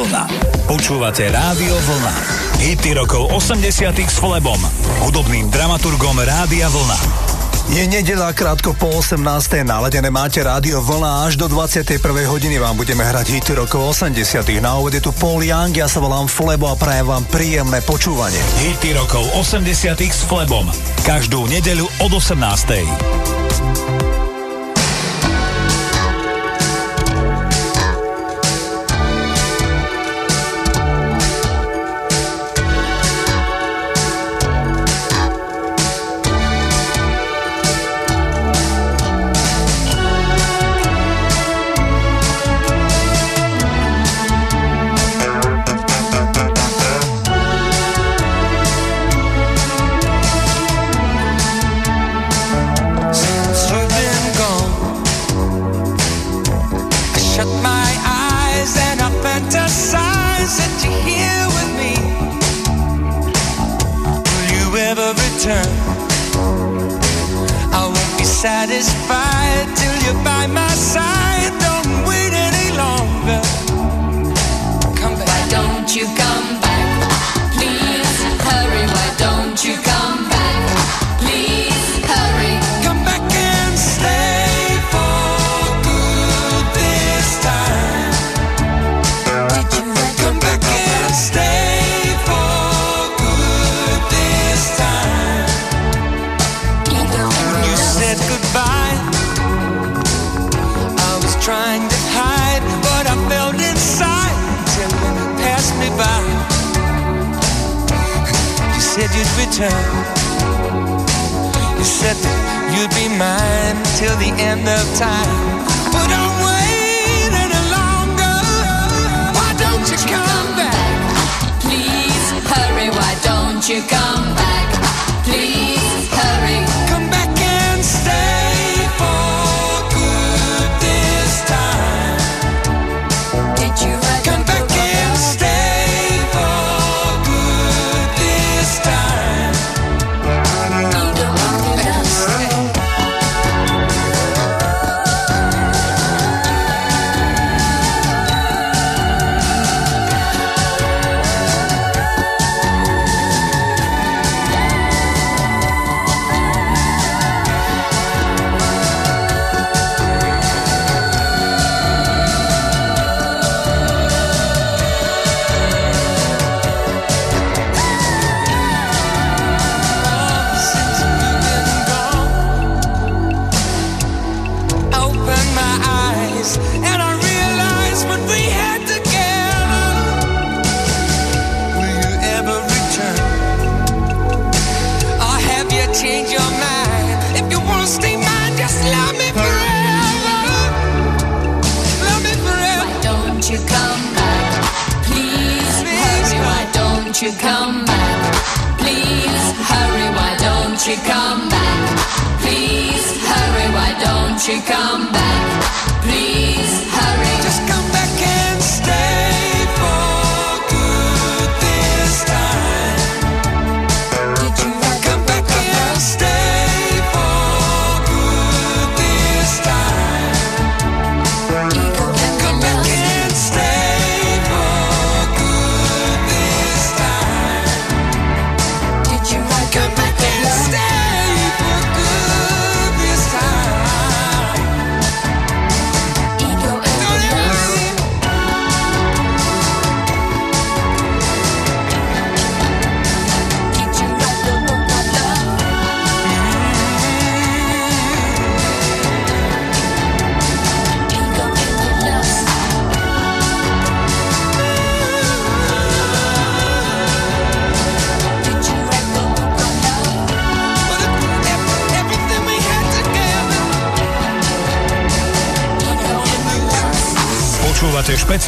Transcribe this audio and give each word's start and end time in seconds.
Vlna. 0.00 0.32
Počúvate 0.64 1.28
Rádio 1.28 1.76
Vlna. 1.76 2.14
Hity 2.56 2.96
rokov 2.96 3.36
80 3.36 3.92
s 4.00 4.16
Flebom, 4.16 4.56
hudobným 5.04 5.52
dramaturgom 5.52 6.16
Rádia 6.24 6.72
Vlna. 6.72 6.96
Je 7.68 7.84
nedela 7.84 8.32
krátko 8.32 8.72
po 8.80 8.96
18. 8.96 9.20
naladené 9.60 10.08
máte 10.08 10.40
rádio 10.40 10.80
vlna 10.80 11.28
až 11.28 11.36
do 11.36 11.52
21. 11.52 12.00
hodiny 12.32 12.56
vám 12.56 12.80
budeme 12.80 13.04
hrať 13.04 13.28
hity 13.28 13.60
rokov 13.60 14.00
80. 14.00 14.40
Na 14.64 14.80
úvod 14.80 14.96
je 14.96 15.04
tu 15.04 15.12
Paul 15.12 15.44
Young, 15.44 15.76
ja 15.76 15.84
sa 15.84 16.00
volám 16.00 16.32
Flebo 16.32 16.72
a 16.72 16.80
prajem 16.80 17.04
vám 17.04 17.28
príjemné 17.28 17.84
počúvanie. 17.84 18.40
Hity 18.56 18.96
rokov 18.96 19.28
80 19.36 20.00
s 20.00 20.24
Flebom. 20.24 20.64
Každú 21.04 21.44
nedeľu 21.44 21.84
od 22.00 22.16
18. 22.16 24.29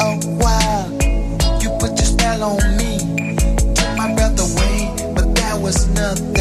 a 0.00 0.16
while. 0.40 0.90
You 1.62 1.70
put 1.78 1.96
your 1.98 2.06
spell 2.06 2.42
on 2.42 2.76
me, 2.76 2.98
took 3.74 3.96
my 3.96 4.14
breath 4.14 4.38
away, 4.40 5.12
but 5.14 5.34
that 5.34 5.58
was 5.60 5.88
nothing. 5.88 6.35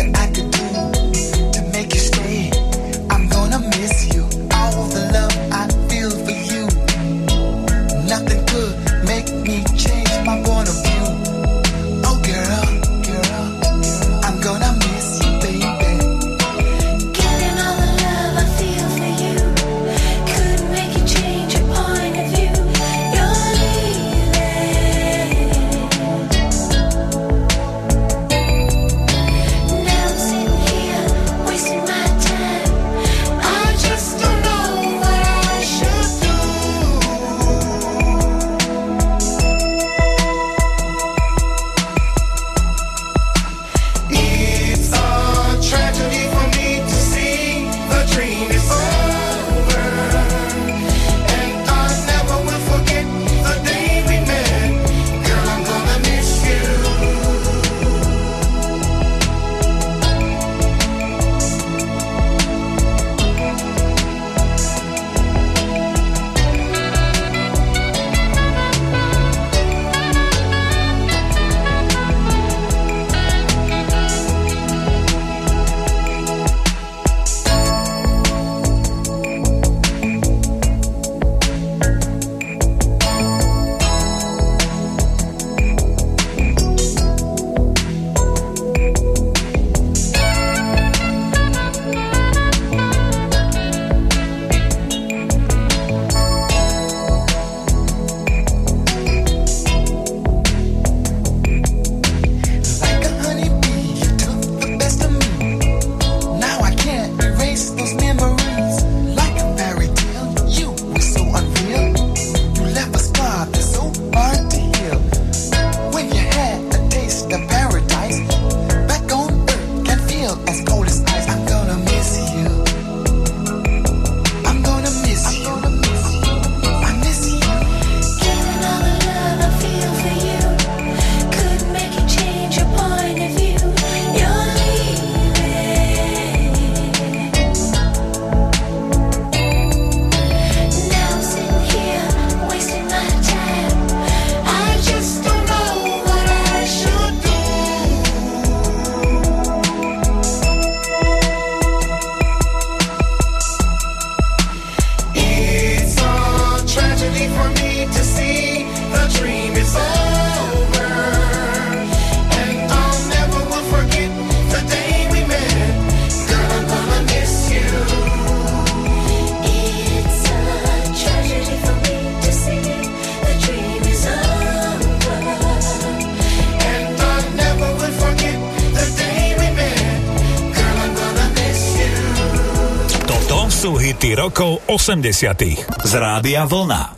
80. 184.75 185.87
Z 185.87 185.93
rádia 185.95 186.43
Vlna. 186.45 186.94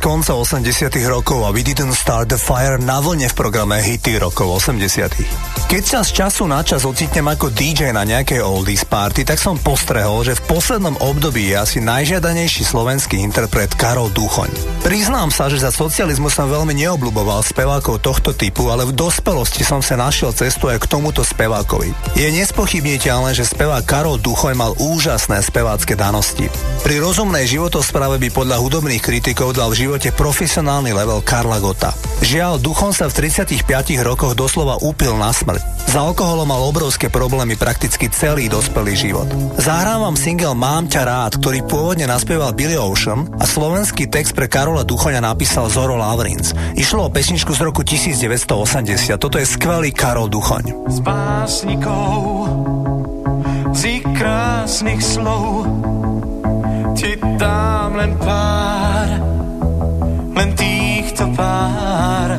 Konca 0.00 0.32
80 0.32 0.88
rokov 1.12 1.44
a 1.44 1.52
We 1.52 1.60
Didn't 1.60 1.92
Start 1.92 2.32
the 2.32 2.40
Fire 2.40 2.80
na 2.80 3.04
vlne 3.04 3.28
v 3.28 3.36
programe 3.36 3.84
Hity 3.84 4.16
rokov 4.16 4.64
80 4.64 5.52
keď 5.72 5.88
sa 5.88 6.04
z 6.04 6.12
času 6.12 6.44
na 6.44 6.60
čas 6.60 6.84
ocitnem 6.84 7.32
ako 7.32 7.48
DJ 7.48 7.96
na 7.96 8.04
nejakej 8.04 8.44
oldies 8.44 8.84
party, 8.84 9.24
tak 9.24 9.40
som 9.40 9.56
postrehol, 9.56 10.20
že 10.20 10.36
v 10.36 10.44
poslednom 10.44 11.00
období 11.00 11.48
je 11.48 11.56
asi 11.56 11.78
najžiadanejší 11.80 12.60
slovenský 12.60 13.16
interpret 13.16 13.72
Karol 13.72 14.12
Duchoň. 14.12 14.52
Priznám 14.84 15.32
sa, 15.32 15.48
že 15.48 15.64
za 15.64 15.72
socializmu 15.72 16.28
som 16.28 16.52
veľmi 16.52 16.76
neobľuboval 16.76 17.40
spevákov 17.40 18.04
tohto 18.04 18.36
typu, 18.36 18.68
ale 18.68 18.84
v 18.84 18.92
dospelosti 18.92 19.64
som 19.64 19.80
sa 19.80 19.96
našiel 19.96 20.36
cestu 20.36 20.68
aj 20.68 20.84
k 20.84 20.92
tomuto 20.92 21.24
spevákovi. 21.24 22.20
Je 22.20 22.28
nespochybniteľné, 22.28 23.32
že 23.32 23.48
spevák 23.48 23.88
Karol 23.88 24.20
Duchoň 24.20 24.52
mal 24.52 24.76
úžasné 24.76 25.40
spevácké 25.40 25.96
danosti. 25.96 26.52
Pri 26.84 27.00
rozumnej 27.00 27.48
životospráve 27.48 28.20
by 28.20 28.28
podľa 28.28 28.60
hudobných 28.60 29.00
kritikov 29.00 29.41
dal 29.50 29.74
v 29.74 29.82
živote 29.82 30.14
profesionálny 30.14 30.94
level 30.94 31.18
Karla 31.26 31.58
Gota. 31.58 31.90
Žiaľ, 32.22 32.62
Duchon 32.62 32.94
sa 32.94 33.10
v 33.10 33.26
35 33.26 33.66
rokoch 34.06 34.38
doslova 34.38 34.78
upil 34.78 35.18
na 35.18 35.34
smrť. 35.34 35.90
Za 35.90 36.06
alkoholom 36.06 36.46
mal 36.46 36.62
obrovské 36.62 37.10
problémy 37.10 37.58
prakticky 37.58 38.06
celý 38.06 38.46
dospelý 38.46 38.94
život. 38.94 39.28
Zahrávam 39.58 40.14
single 40.14 40.54
Mám 40.54 40.86
ťa 40.86 41.02
rád, 41.02 41.32
ktorý 41.42 41.66
pôvodne 41.66 42.06
naspieval 42.06 42.54
Billy 42.54 42.78
Ocean 42.78 43.26
a 43.42 43.44
slovenský 43.44 44.06
text 44.06 44.38
pre 44.38 44.46
Karola 44.46 44.86
Duchoňa 44.86 45.18
napísal 45.18 45.66
Zoro 45.66 45.98
Lavrins. 45.98 46.54
Išlo 46.78 47.08
o 47.08 47.12
pesničku 47.12 47.50
z 47.50 47.60
roku 47.66 47.82
1980. 47.82 49.18
Toto 49.18 49.42
je 49.42 49.46
skvelý 49.50 49.90
Karol 49.90 50.30
Duchoň. 50.30 50.86
S 50.86 51.02
básnikou 51.02 52.46
z 53.72 54.04
krásnych 54.14 55.00
slov 55.00 55.91
ti 56.94 57.16
dám 57.16 57.96
len 57.96 58.12
pár, 58.18 59.08
len 60.36 60.50
týchto 60.56 61.28
pár. 61.36 62.30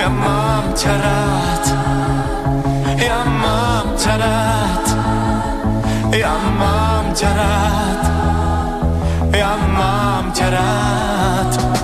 Ja 0.00 0.08
mám 0.08 0.64
ťa 0.76 0.94
rád, 0.96 1.64
ja 2.96 3.20
mám 3.24 3.86
ťa 3.96 4.14
rád, 4.16 4.86
ja 6.12 6.34
mám 6.56 7.06
ťa 7.12 7.30
rád, 7.36 8.02
ja 9.32 9.52
mám 9.76 10.24
ťa 10.32 10.46
rád. 10.48 11.79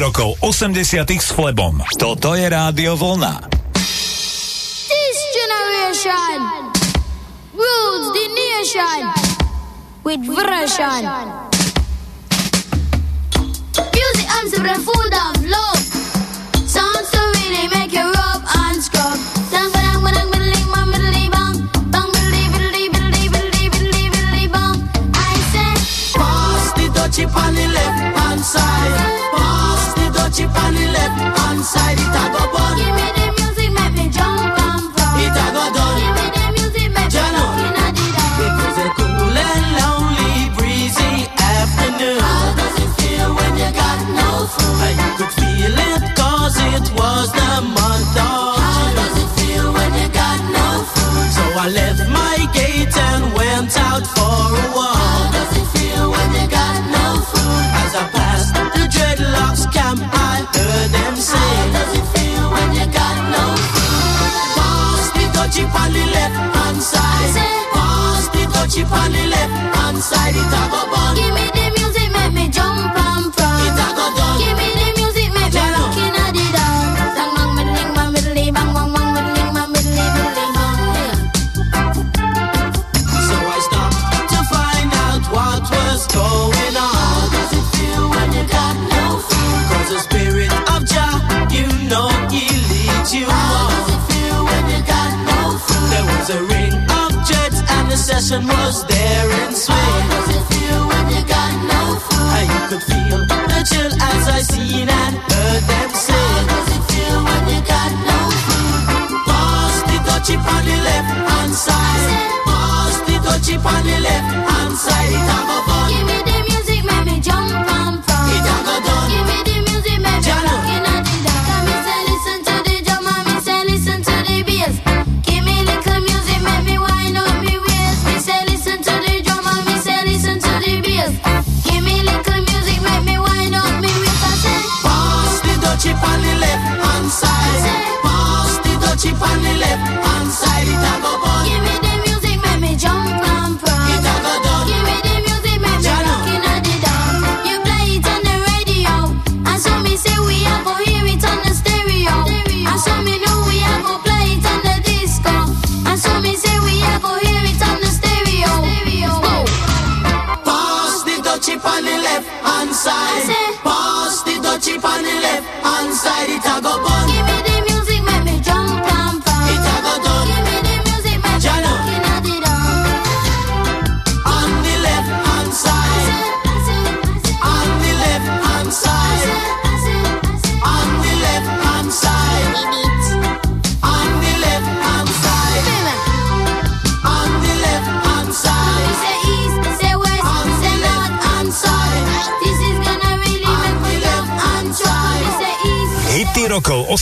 rokov 0.00 0.36
80 0.42 1.08
s 1.08 1.30
Flebom. 1.32 1.80
Toto 1.96 2.34
je 2.34 2.44
Rádio 2.48 2.96
Vlna. 2.98 3.48
This 4.90 5.18
generation 5.32 6.42
rules 7.54 8.06
the 8.12 8.26
nation 8.34 9.00
with 10.04 10.20
version. 10.26 11.45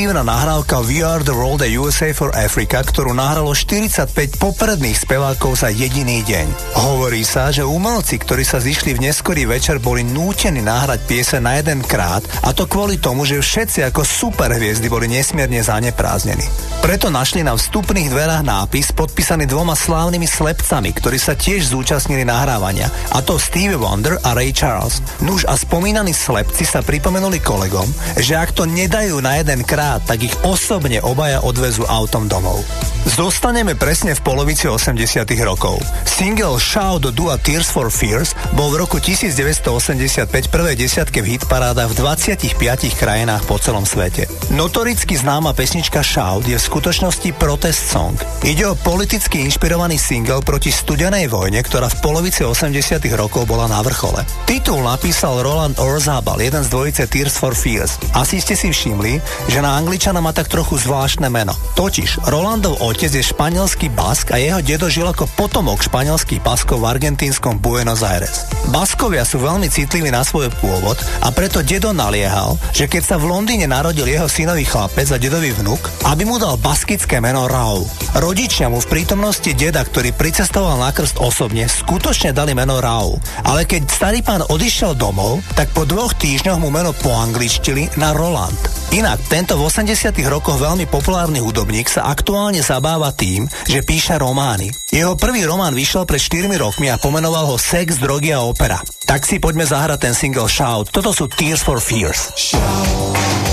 Charitatívna 0.00 0.32
nahrávka 0.32 0.80
We 0.88 1.04
Are 1.04 1.20
the 1.20 1.36
World 1.36 1.60
a 1.60 1.68
USA 1.76 2.16
for 2.16 2.32
Africa, 2.32 2.80
ktorú 2.80 3.12
nahralo 3.12 3.52
45 3.52 4.40
popredných 4.40 4.96
spevákov 4.96 5.60
za 5.60 5.68
jediný 5.68 6.24
deň. 6.24 6.72
Hovorí 6.72 7.20
sa, 7.20 7.52
že 7.52 7.68
umelci, 7.68 8.16
ktorí 8.16 8.40
sa 8.40 8.64
zišli 8.64 8.96
v 8.96 9.04
neskorý 9.04 9.44
večer, 9.44 9.76
boli 9.76 10.00
nútení 10.00 10.64
nahrať 10.64 11.04
piese 11.04 11.36
na 11.36 11.60
jeden 11.60 11.84
krát 11.84 12.24
a 12.40 12.56
to 12.56 12.64
kvôli 12.64 12.96
tomu, 12.96 13.28
že 13.28 13.44
všetci 13.44 13.84
ako 13.92 14.00
superhviezdy 14.00 14.88
boli 14.88 15.04
nesmierne 15.04 15.60
zanepráznení. 15.60 16.48
Preto 16.80 17.12
našli 17.12 17.44
na 17.44 17.52
vstupných 17.52 18.08
dverách 18.08 18.40
nápis 18.40 18.96
podpísaný 18.96 19.44
dvoma 19.44 19.76
slávnymi 19.76 20.24
slepcami, 20.24 20.96
ktorí 20.96 21.20
sa 21.20 21.36
tiež 21.36 21.76
zúčastnili 21.76 22.24
nahrávania, 22.24 22.88
a 23.12 23.20
to 23.20 23.36
Stevie 23.36 23.76
Wonder 23.76 24.16
a 24.24 24.32
Ray 24.32 24.56
Charles. 24.56 25.04
Nuž 25.20 25.44
a 25.44 25.60
spomínaní 25.60 26.16
slepci 26.16 26.64
sa 26.64 26.80
pripomenuli 26.80 27.36
kolegom, 27.44 27.84
že 28.16 28.32
ak 28.32 28.56
to 28.56 28.64
nedajú 28.64 29.20
na 29.20 29.36
jeden 29.36 29.60
krát, 29.60 29.99
tak 30.06 30.22
ich 30.22 30.36
osobne 30.44 31.00
obaja 31.00 31.42
odvezú 31.42 31.88
autom 31.88 32.30
domov. 32.30 32.62
Zostaneme 33.08 33.72
presne 33.74 34.12
v 34.12 34.20
polovici 34.20 34.68
80 34.68 35.24
rokov. 35.42 35.80
Single 36.04 36.60
Shout 36.60 37.08
do 37.08 37.10
Dua 37.10 37.40
Tears 37.40 37.72
for 37.72 37.88
Fears 37.88 38.36
bol 38.52 38.68
v 38.68 38.84
roku 38.84 39.00
1985 39.00 40.28
prvé 40.52 40.76
desiatke 40.76 41.24
v 41.24 41.40
hitparádach 41.40 41.96
v 41.96 41.96
25 41.96 42.60
krajinách 43.00 43.48
po 43.48 43.56
celom 43.56 43.88
svete. 43.88 44.28
Notoricky 44.52 45.16
známa 45.16 45.56
pesnička 45.56 46.04
Shout 46.04 46.44
je 46.44 46.60
v 46.60 46.62
skutočnosti 46.62 47.32
protest 47.40 47.88
song. 47.88 48.20
Ide 48.44 48.68
o 48.68 48.76
politicky 48.76 49.48
inšpirovaný 49.48 49.96
single 49.96 50.44
proti 50.44 50.68
studenej 50.68 51.32
vojne, 51.32 51.64
ktorá 51.64 51.88
v 51.88 52.00
polovici 52.04 52.44
80 52.44 53.00
rokov 53.16 53.48
bola 53.48 53.64
na 53.64 53.80
vrchole. 53.80 54.20
Titul 54.44 54.84
napísal 54.84 55.40
Roland 55.40 55.80
Orzabal, 55.80 56.44
jeden 56.44 56.60
z 56.60 56.68
dvojice 56.68 57.08
Tears 57.08 57.32
for 57.32 57.56
Fears. 57.56 57.96
Asi 58.12 58.44
ste 58.44 58.52
si 58.52 58.68
všimli, 58.68 59.24
že 59.48 59.64
na 59.64 59.79
angličana 59.80 60.20
má 60.20 60.36
tak 60.36 60.52
trochu 60.52 60.76
zvláštne 60.76 61.32
meno. 61.32 61.56
Totiž 61.72 62.28
Rolandov 62.28 62.84
otec 62.84 63.08
je 63.08 63.24
španielský 63.24 63.88
bask 63.96 64.28
a 64.28 64.36
jeho 64.36 64.60
dedo 64.60 64.92
žil 64.92 65.08
ako 65.08 65.24
potomok 65.40 65.80
španielských 65.80 66.44
baskov 66.44 66.84
v 66.84 66.92
argentínskom 66.92 67.56
Buenos 67.56 68.04
Aires. 68.04 68.44
Baskovia 68.68 69.24
sú 69.24 69.40
veľmi 69.40 69.72
citliví 69.72 70.12
na 70.12 70.20
svoj 70.20 70.52
pôvod 70.60 71.00
a 71.24 71.32
preto 71.32 71.64
dedo 71.64 71.96
naliehal, 71.96 72.60
že 72.76 72.84
keď 72.84 73.02
sa 73.02 73.16
v 73.16 73.32
Londýne 73.32 73.64
narodil 73.64 74.04
jeho 74.04 74.28
synový 74.28 74.68
chlapec 74.68 75.08
a 75.08 75.16
dedový 75.16 75.56
vnuk, 75.56 75.80
aby 76.12 76.28
mu 76.28 76.36
dal 76.36 76.60
baskické 76.60 77.24
meno 77.24 77.48
Raul. 77.48 77.88
Rodičia 78.20 78.68
mu 78.68 78.84
v 78.84 78.90
prítomnosti 78.90 79.48
deda, 79.56 79.80
ktorý 79.80 80.12
pricestoval 80.12 80.76
na 80.76 80.92
krst 80.92 81.16
osobne, 81.16 81.64
skutočne 81.70 82.36
dali 82.36 82.52
meno 82.52 82.84
Raul. 82.84 83.16
Ale 83.48 83.64
keď 83.64 83.88
starý 83.88 84.20
pán 84.20 84.44
odišiel 84.44 84.92
domov, 84.92 85.40
tak 85.56 85.72
po 85.72 85.88
dvoch 85.88 86.12
týždňoch 86.20 86.60
mu 86.60 86.68
meno 86.68 86.92
poangličtili 86.92 87.96
na 87.96 88.12
Roland. 88.12 88.58
Inak, 88.90 89.22
tento 89.30 89.54
80 89.70 90.18
rokoch 90.26 90.58
veľmi 90.58 90.90
populárny 90.90 91.38
hudobník 91.38 91.86
sa 91.86 92.10
aktuálne 92.10 92.58
zabáva 92.58 93.14
tým, 93.14 93.46
že 93.70 93.86
píše 93.86 94.18
romány. 94.18 94.66
Jeho 94.90 95.14
prvý 95.14 95.46
román 95.46 95.78
vyšiel 95.78 96.10
pred 96.10 96.18
4 96.18 96.50
rokmi 96.58 96.90
a 96.90 96.98
pomenoval 96.98 97.46
ho 97.46 97.54
Sex, 97.54 98.02
drogy 98.02 98.34
a 98.34 98.42
opera. 98.42 98.82
Tak 99.06 99.22
si 99.22 99.38
poďme 99.38 99.62
zahrať 99.62 100.10
ten 100.10 100.14
single 100.18 100.50
Shout. 100.50 100.90
Toto 100.90 101.14
sú 101.14 101.30
Tears 101.30 101.62
for 101.62 101.78
Fears. 101.78 102.34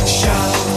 These 0.07 0.76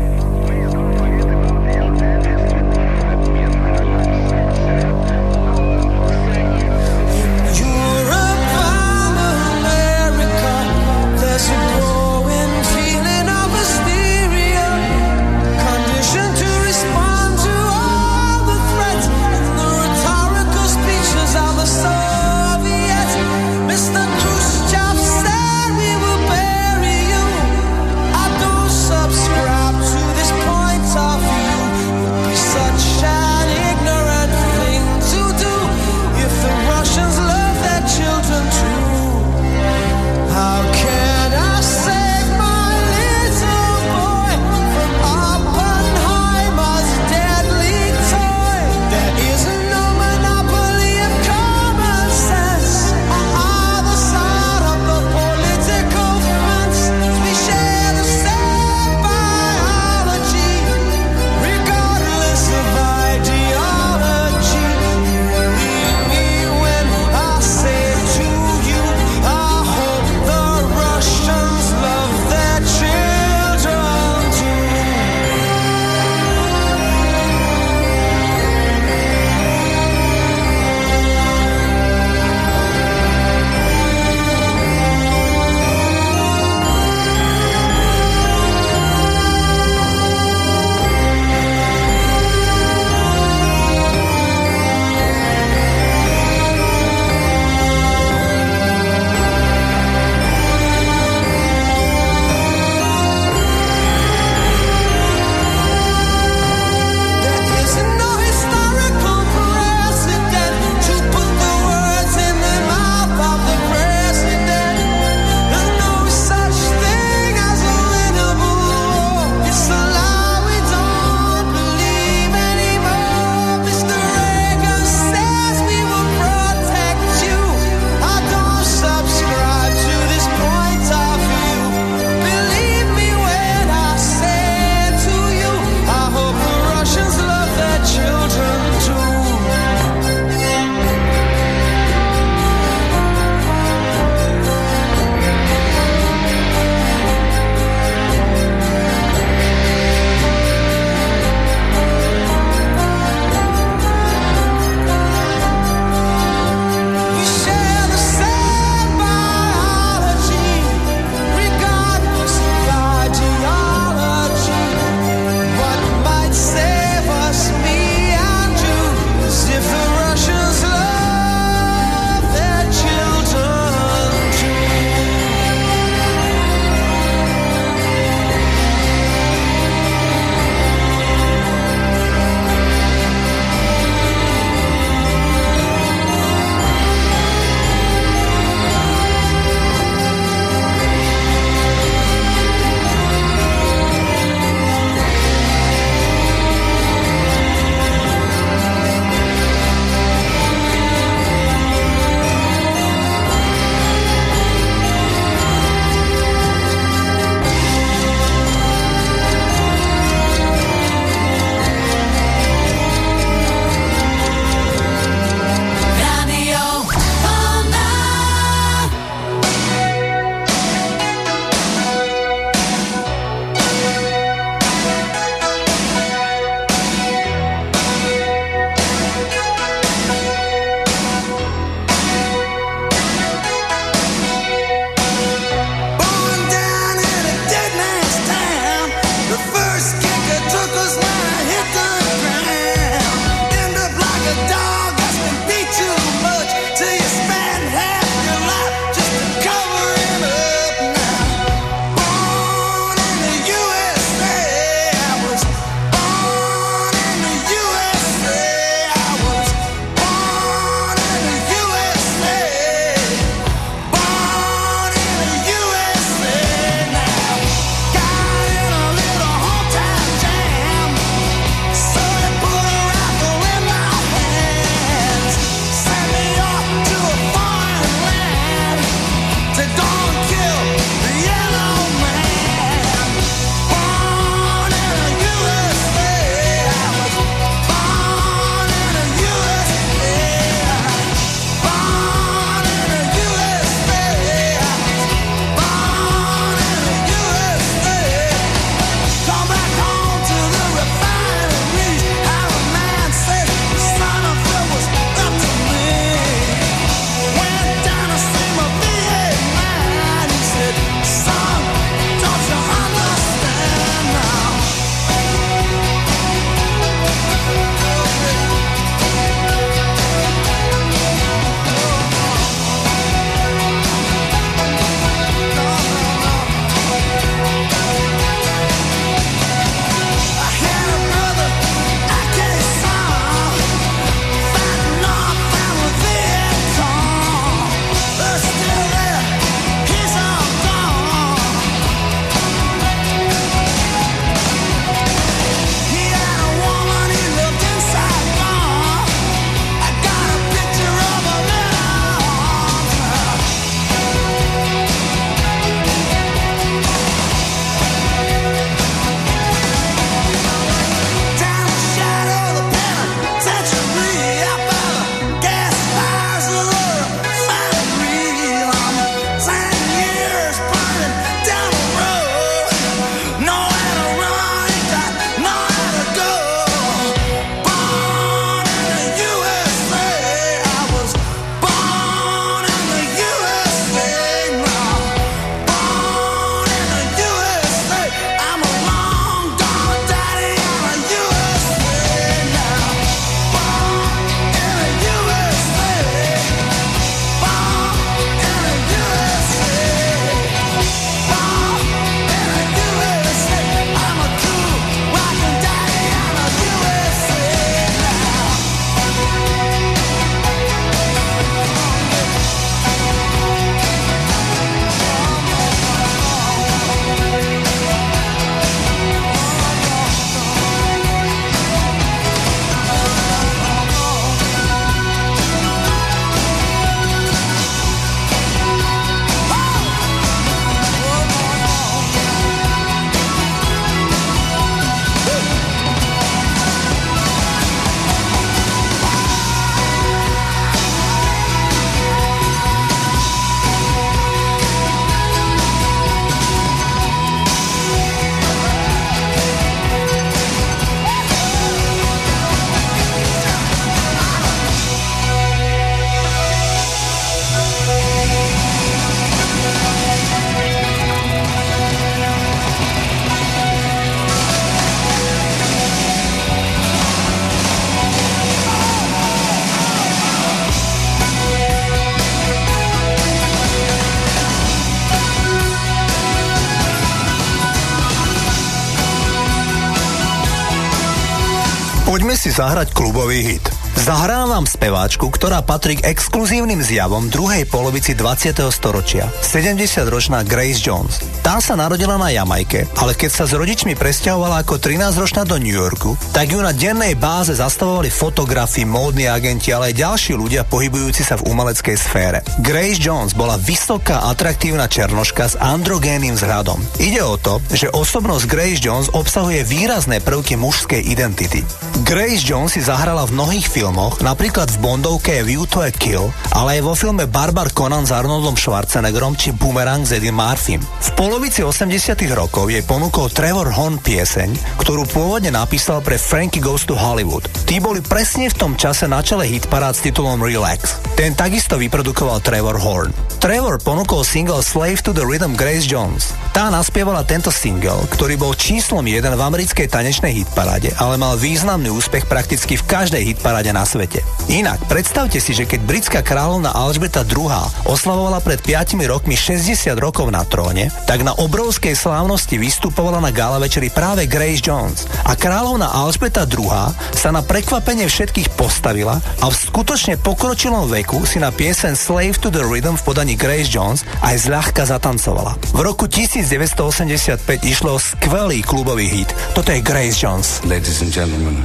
Speváčku, 484.71 485.27
ktorá 485.27 485.59
patrí 485.59 485.99
k 485.99 486.07
exkluzívnym 486.07 486.79
zjavom 486.79 487.27
druhej 487.27 487.67
polovici 487.67 488.15
20. 488.15 488.55
storočia. 488.71 489.27
70-ročná 489.43 490.47
Grace 490.47 490.79
Jones. 490.79 491.30
Tá 491.41 491.57
sa 491.57 491.73
narodila 491.73 492.21
na 492.21 492.29
Jamajke, 492.29 492.85
ale 493.01 493.17
keď 493.17 493.31
sa 493.33 493.45
s 493.49 493.57
rodičmi 493.57 493.97
presťahovala 493.97 494.61
ako 494.61 494.77
13-ročná 494.77 495.41
do 495.41 495.57
New 495.57 495.73
Yorku, 495.73 496.13
tak 496.29 496.53
ju 496.53 496.61
na 496.61 496.69
dennej 496.69 497.17
báze 497.17 497.57
zastavovali 497.57 498.13
fotografi, 498.13 498.85
módni 498.85 499.25
agenti, 499.25 499.73
ale 499.73 499.89
aj 499.89 500.05
ďalší 500.05 500.37
ľudia 500.37 500.69
pohybujúci 500.69 501.25
sa 501.25 501.41
v 501.41 501.49
umeleckej 501.49 501.97
sfére. 501.97 502.45
Grace 502.61 503.01
Jones 503.01 503.33
bola 503.33 503.57
vysoká, 503.57 504.29
atraktívna 504.29 504.85
černoška 504.85 505.49
s 505.49 505.55
androgénnym 505.57 506.37
vzhľadom. 506.37 506.77
Ide 507.01 507.25
o 507.25 507.33
to, 507.41 507.57
že 507.73 507.89
osobnosť 507.89 508.45
Grace 508.45 508.77
Jones 508.77 509.09
obsahuje 509.09 509.65
výrazné 509.65 510.21
prvky 510.21 510.61
mužskej 510.61 511.09
identity. 511.09 511.65
Grace 512.05 512.45
Jones 512.45 512.77
si 512.77 512.85
zahrala 512.85 513.25
v 513.25 513.33
mnohých 513.33 513.65
filmoch, 513.65 514.21
napríklad 514.21 514.69
v 514.69 514.77
Bondovke 514.77 515.41
View 515.41 515.65
to 515.65 515.81
a 515.81 515.89
Kill, 515.89 516.29
ale 516.53 516.77
aj 516.77 516.81
vo 516.85 516.93
filme 516.93 517.25
Barbar 517.25 517.73
Conan 517.73 518.05
s 518.05 518.13
Arnoldom 518.13 518.53
Schwarzeneggerom 518.53 519.33
či 519.33 519.57
Boomerang 519.57 520.05
s 520.05 520.13
Eddie 520.13 520.29
Murphym. 520.29 520.85
V 520.85 521.09
polovici 521.31 521.63
80 521.63 522.27
rokov 522.35 522.67
jej 522.67 522.83
ponúkol 522.83 523.31
Trevor 523.31 523.71
Horn 523.71 524.03
pieseň, 524.03 524.51
ktorú 524.83 525.07
pôvodne 525.07 525.47
napísal 525.47 526.03
pre 526.03 526.19
Frankie 526.19 526.59
Goes 526.59 526.83
to 526.83 526.91
Hollywood. 526.91 527.47
Tí 527.63 527.79
boli 527.79 528.03
presne 528.03 528.51
v 528.51 528.59
tom 528.59 528.75
čase 528.75 529.07
na 529.07 529.23
čele 529.23 529.47
hitparád 529.47 529.95
s 529.95 530.03
titulom 530.03 530.43
Relax. 530.43 530.99
Ten 531.15 531.31
takisto 531.31 531.79
vyprodukoval 531.79 532.43
Trevor 532.43 532.75
Horn. 532.75 533.15
Trevor 533.39 533.79
ponúkol 533.79 534.27
single 534.27 534.59
Slave 534.59 534.99
to 535.07 535.15
the 535.15 535.23
Rhythm 535.23 535.55
Grace 535.55 535.87
Jones. 535.87 536.35
Tá 536.51 536.67
naspievala 536.67 537.23
tento 537.23 537.47
single, 537.47 538.03
ktorý 538.11 538.35
bol 538.35 538.51
číslom 538.51 539.07
1 539.07 539.23
v 539.23 539.39
americkej 539.39 539.87
tanečnej 539.87 540.35
hitparáde, 540.35 540.91
ale 540.99 541.15
mal 541.15 541.39
významný 541.39 541.87
úspech 541.95 542.27
prakticky 542.27 542.75
v 542.75 542.83
každej 542.91 543.23
hitparáde 543.23 543.71
na 543.71 543.87
svete. 543.87 544.19
Inak, 544.51 544.83
predstavte 544.91 545.39
si, 545.39 545.55
že 545.55 545.63
keď 545.63 545.79
britská 545.87 546.19
kráľovna 546.19 546.75
Alžbeta 546.75 547.23
II 547.23 547.47
oslavovala 547.87 548.43
pred 548.43 548.59
5 548.59 548.99
rokmi 549.07 549.39
60 549.39 549.95
rokov 549.95 550.27
na 550.27 550.43
tróne, 550.43 550.91
tak 551.07 551.23
na 551.23 551.31
obrovskej 551.39 551.95
slávnosti 551.95 552.59
vystupovala 552.59 553.23
na 553.23 553.31
gala 553.31 553.55
večeri 553.55 553.87
práve 553.87 554.27
Grace 554.27 554.59
Jones. 554.59 555.07
A 555.23 555.39
kráľovna 555.39 555.87
Alžbeta 555.87 556.43
II 556.43 556.67
sa 557.15 557.31
na 557.31 557.39
prekvapenie 557.47 558.11
všetkých 558.11 558.59
postavila 558.59 559.23
a 559.39 559.47
v 559.47 559.55
skutočne 559.55 560.19
pokročilom 560.19 560.91
veku 560.91 561.23
si 561.23 561.39
na 561.39 561.47
piesen 561.47 561.95
Slave 561.95 562.35
to 562.43 562.51
the 562.51 562.59
Rhythm 562.59 562.99
v 562.99 563.05
podaní 563.07 563.39
Grace 563.39 563.71
Jones 563.71 564.03
aj 564.19 564.51
zľahka 564.51 564.83
zatancovala. 564.83 565.55
V 565.71 565.79
roku 565.79 566.11
1985 566.41 567.69
išlo 567.69 568.01
skvelý 568.01 568.65
klubový 568.65 569.05
hit. 569.05 569.29
Toto 569.53 569.69
je 569.69 569.81
Grace 569.85 570.17
Jones. 570.17 570.65
Ladies 570.65 571.05
and 571.05 571.13
gentlemen, 571.13 571.61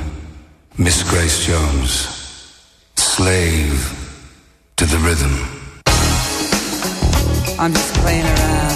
Miss 0.76 1.00
Grace 1.08 1.48
Jones, 1.48 2.12
slave 3.00 3.80
to 4.76 4.84
the 4.84 5.00
rhythm. 5.00 5.32
I'm 7.56 7.72
just 7.72 7.94
playing 8.04 8.28
around, 8.28 8.75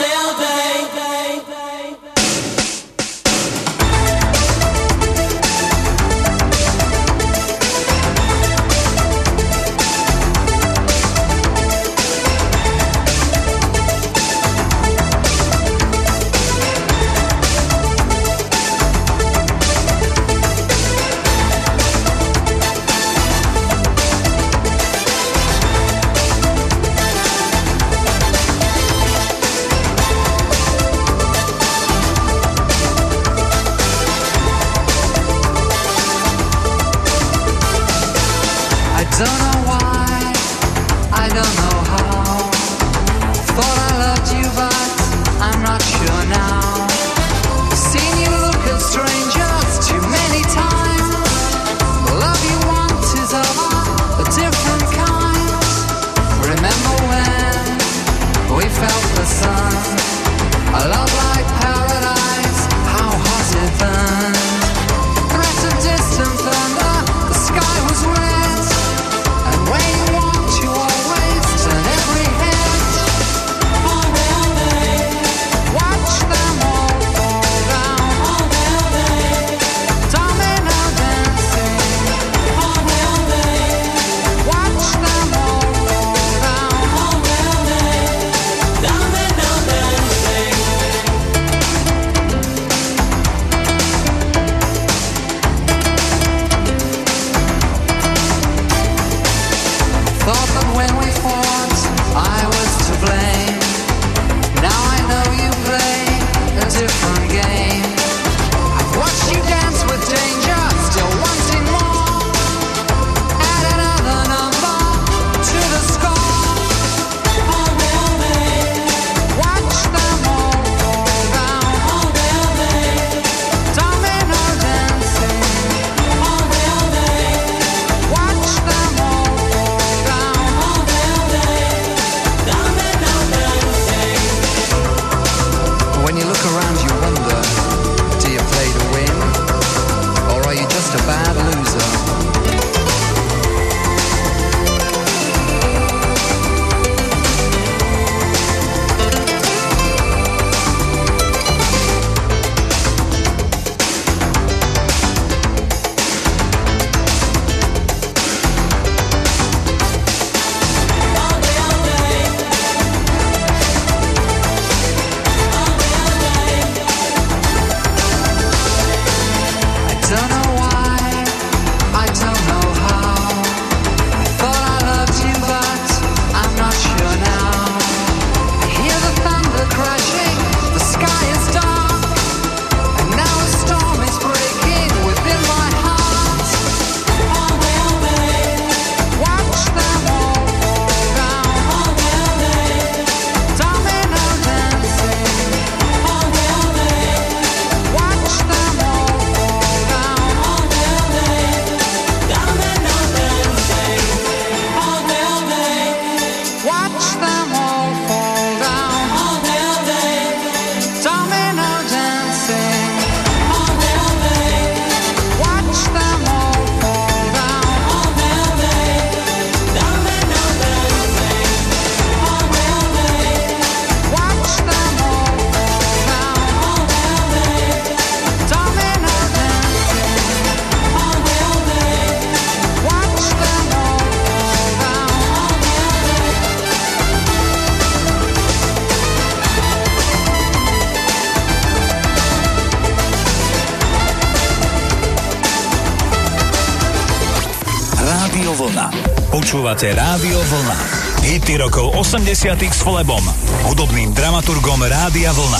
počúvate 249.81 249.97
Rádio 249.97 250.37
Vlna. 250.37 250.77
Hity 251.25 251.57
rokov 251.57 251.97
80 251.97 252.69
s 252.69 252.85
Flebom, 252.85 253.25
hudobným 253.65 254.13
dramaturgom 254.13 254.77
Rádia 254.77 255.33
Vlna. 255.33 255.57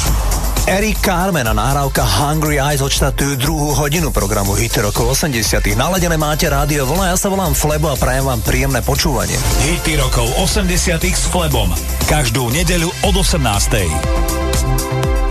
Eric 0.70 1.02
Carmen 1.02 1.50
a 1.50 1.58
nahrávka 1.58 2.06
Hungry 2.06 2.62
Eyes 2.62 2.86
odštartujú 2.86 3.42
druhú 3.42 3.74
hodinu 3.74 4.14
programu 4.14 4.54
Hit 4.54 4.78
rokov 4.78 5.18
80 5.18 5.74
Naladené 5.74 6.22
máte 6.22 6.46
Rádio 6.46 6.86
Vlna, 6.86 7.10
ja 7.10 7.18
sa 7.18 7.34
volám 7.34 7.58
Flebo 7.58 7.90
a 7.90 7.98
prajem 7.98 8.30
vám 8.30 8.46
príjemné 8.46 8.86
počúvanie. 8.86 9.42
Hity 9.66 9.98
rokov 9.98 10.30
80 10.38 11.02
s 11.02 11.26
Flebom. 11.26 11.74
Každú 12.06 12.54
nedeľu 12.54 12.94
od 13.10 13.26
18. 13.26 15.31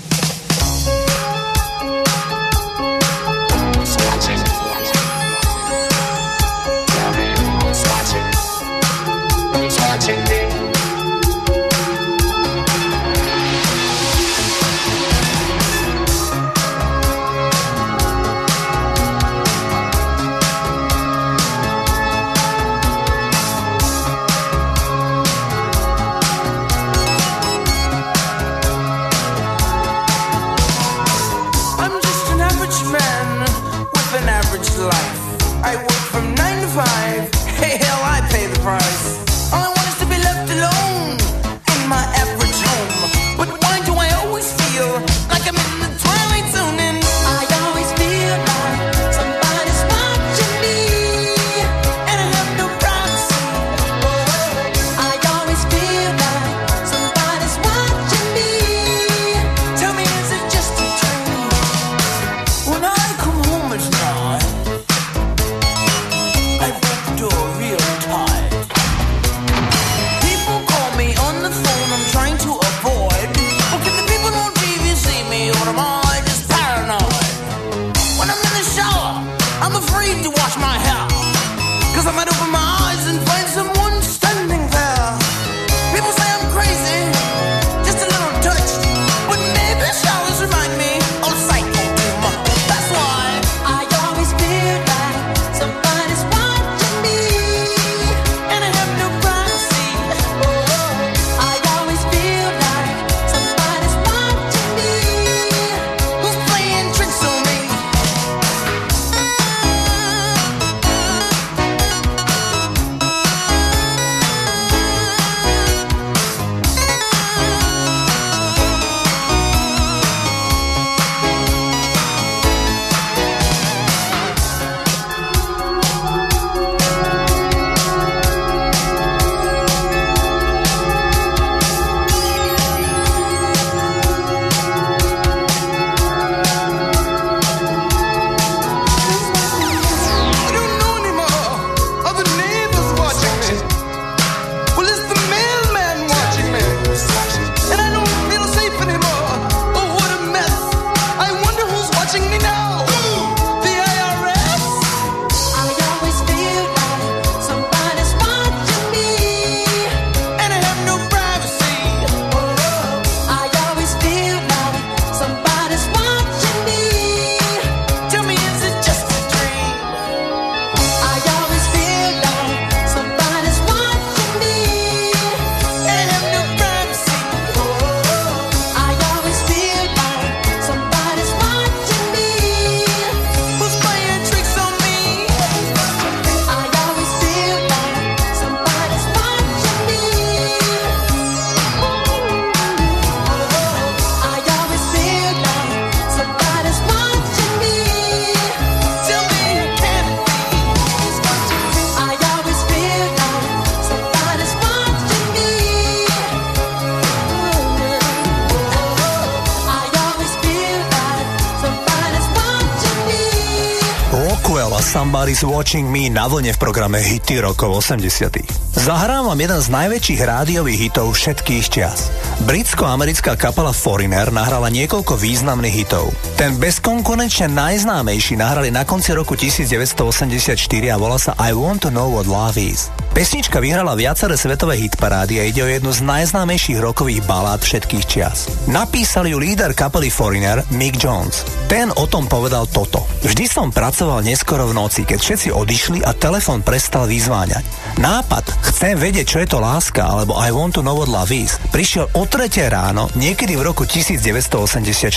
Somebody's 215.41 215.57
Watching 215.57 215.89
Me 215.89 216.05
na 216.13 216.29
vlne 216.29 216.53
v 216.53 216.59
programe 216.61 217.01
Hity 217.01 217.41
rokov 217.41 217.81
80 217.89 218.77
Zahrám 218.77 219.25
vám 219.25 219.39
jeden 219.41 219.57
z 219.57 219.73
najväčších 219.73 220.21
rádiových 220.21 220.79
hitov 220.89 221.17
všetkých 221.17 221.65
čias. 221.65 222.13
Britsko-americká 222.45 223.33
kapela 223.41 223.73
Foreigner 223.73 224.29
nahrala 224.29 224.69
niekoľko 224.69 225.17
významných 225.17 225.75
hitov. 225.81 226.13
Ten 226.37 226.61
bezkonkurenčne 226.61 227.49
najznámejší 227.57 228.37
nahrali 228.37 228.69
na 228.69 228.85
konci 228.85 229.17
roku 229.17 229.33
1984 229.33 230.61
a 230.93 230.95
volá 231.01 231.17
sa 231.17 231.33
I 231.41 231.57
Want 231.57 231.85
to 231.85 231.89
Know 231.89 232.13
What 232.13 232.29
Love 232.29 232.61
Is. 232.61 232.93
Pesnička 233.11 233.57
vyhrala 233.57 233.97
viaceré 233.97 234.37
svetové 234.37 234.77
hitparády 234.77 235.41
a 235.41 235.43
ide 235.49 235.65
o 235.65 235.69
jednu 235.69 235.89
z 235.89 236.05
najznámejších 236.05 236.79
rokových 236.79 237.25
balád 237.25 237.65
všetkých 237.65 238.05
čias. 238.05 238.45
Napísal 238.69 239.25
ju 239.25 239.41
líder 239.41 239.73
kapely 239.73 240.13
Foreigner 240.13 240.61
Mick 240.69 241.01
Jones. 241.01 241.60
Ten 241.71 241.87
o 241.95 242.03
tom 242.03 242.27
povedal 242.27 242.67
toto. 242.67 243.07
Vždy 243.23 243.47
som 243.47 243.71
pracoval 243.71 244.27
neskoro 244.27 244.67
v 244.67 244.75
noci, 244.75 245.07
keď 245.07 245.19
všetci 245.23 245.55
odišli 245.55 246.03
a 246.03 246.11
telefon 246.11 246.59
prestal 246.67 247.07
vyzváňať. 247.07 247.63
Nápad 247.95 248.61
Chcem 248.81 248.97
vedieť, 248.97 249.27
čo 249.29 249.37
je 249.39 249.47
to 249.47 249.61
láska, 249.61 250.03
alebo 250.03 250.35
I 250.41 250.49
want 250.49 250.73
to 250.73 250.81
know 250.81 250.97
what 250.97 251.05
love 251.05 251.29
is, 251.29 251.61
prišiel 251.69 252.09
o 252.17 252.25
tretie 252.25 252.65
ráno, 252.65 253.07
niekedy 253.13 253.53
v 253.53 253.61
roku 253.61 253.85
1984. 253.85 255.13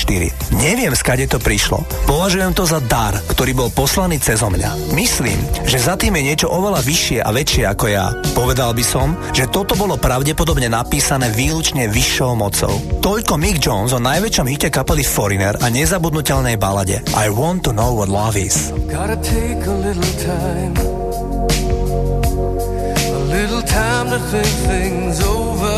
Neviem, 0.52 0.92
skade 0.92 1.24
to 1.26 1.40
prišlo. 1.40 1.80
Považujem 2.04 2.52
to 2.52 2.68
za 2.68 2.84
dar, 2.84 3.16
ktorý 3.24 3.56
bol 3.56 3.72
poslaný 3.72 4.20
cez 4.20 4.44
mňa. 4.44 4.92
Myslím, 4.92 5.40
že 5.64 5.80
za 5.80 5.96
tým 5.96 6.12
je 6.20 6.22
niečo 6.28 6.52
oveľa 6.52 6.84
vyššie 6.84 7.18
a 7.24 7.32
väčšie 7.32 7.64
ako 7.72 7.86
ja. 7.88 8.12
Povedal 8.36 8.76
by 8.76 8.84
som, 8.84 9.16
že 9.32 9.48
toto 9.48 9.74
bolo 9.80 9.96
pravdepodobne 9.96 10.68
napísané 10.68 11.32
výlučne 11.32 11.88
vyššou 11.88 12.36
mocou. 12.36 12.93
Toľko 13.04 13.36
Mick 13.36 13.60
Jones 13.60 13.92
o 13.92 14.00
najväčšom 14.00 14.48
hite 14.48 14.72
kapely 14.72 15.04
Foreigner 15.04 15.52
a 15.60 15.68
nezabudnutelnej 15.68 16.56
balade 16.56 17.04
I 17.12 17.28
want 17.28 17.60
to 17.68 17.76
know 17.76 17.92
what 17.92 18.08
love 18.08 18.32
is. 18.32 18.72
Gotta 18.88 19.20
take 19.20 19.60
a 19.68 19.76
little 19.76 20.12
time. 20.24 20.72
A 23.12 23.22
little 23.28 23.60
time 23.68 24.08
to 24.08 24.16
think 24.32 24.48
things 24.64 25.20
over. 25.20 25.76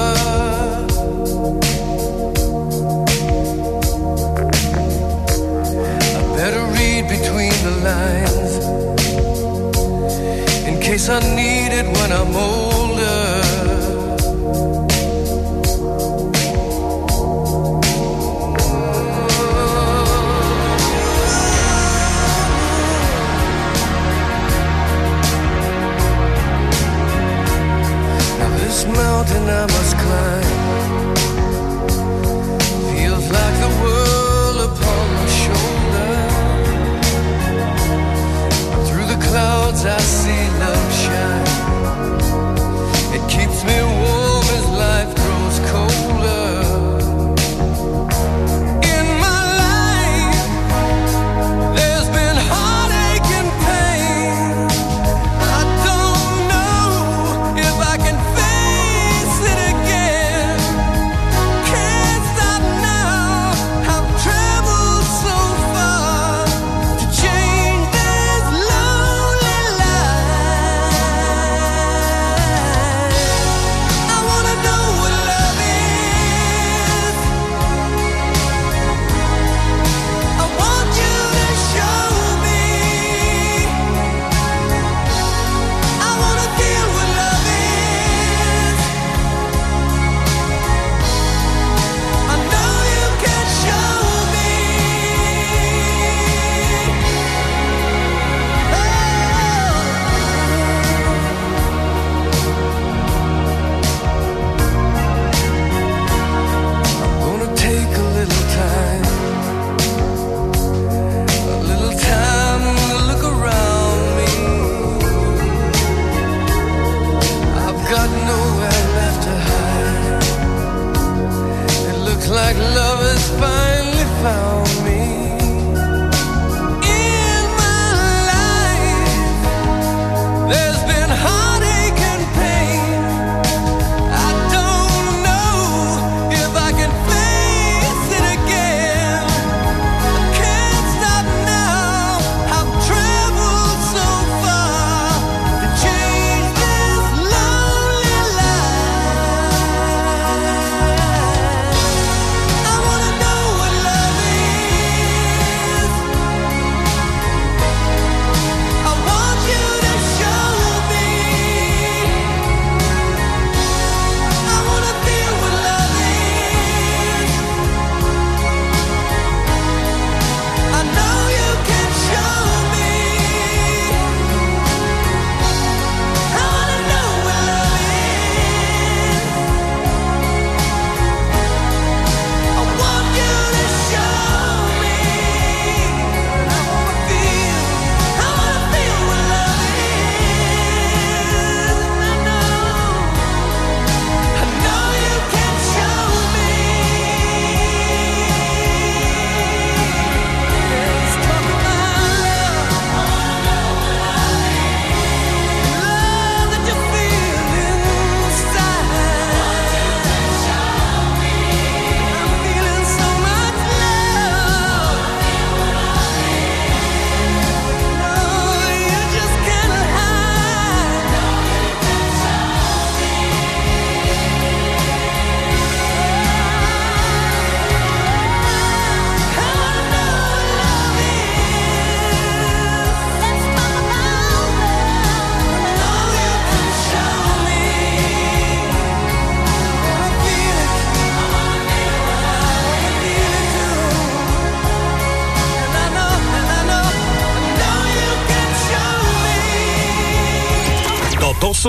I 6.15 6.23
better 6.39 6.63
read 6.79 7.11
between 7.11 7.55
the 7.67 7.75
lines. 7.83 8.53
In 10.63 10.79
case 10.79 11.11
I 11.11 11.19
need 11.35 11.75
it 11.75 11.91
when 11.91 12.15
I'm 12.15 12.31
old. 12.39 12.66
I 29.49 29.67
must 29.67 29.97
climb. 30.05 30.45
Feels 32.91 33.27
like 33.31 33.57
the 33.65 33.73
world 33.83 34.59
upon 34.71 35.05
my. 35.15 35.27
Through 38.87 39.07
the 39.07 39.21
clouds 39.29 39.85
I 39.85 39.99
see 39.99 40.45
love 40.63 40.93
shine. 41.03 41.47
It 43.15 43.23
keeps 43.31 43.65
me. 43.65 43.96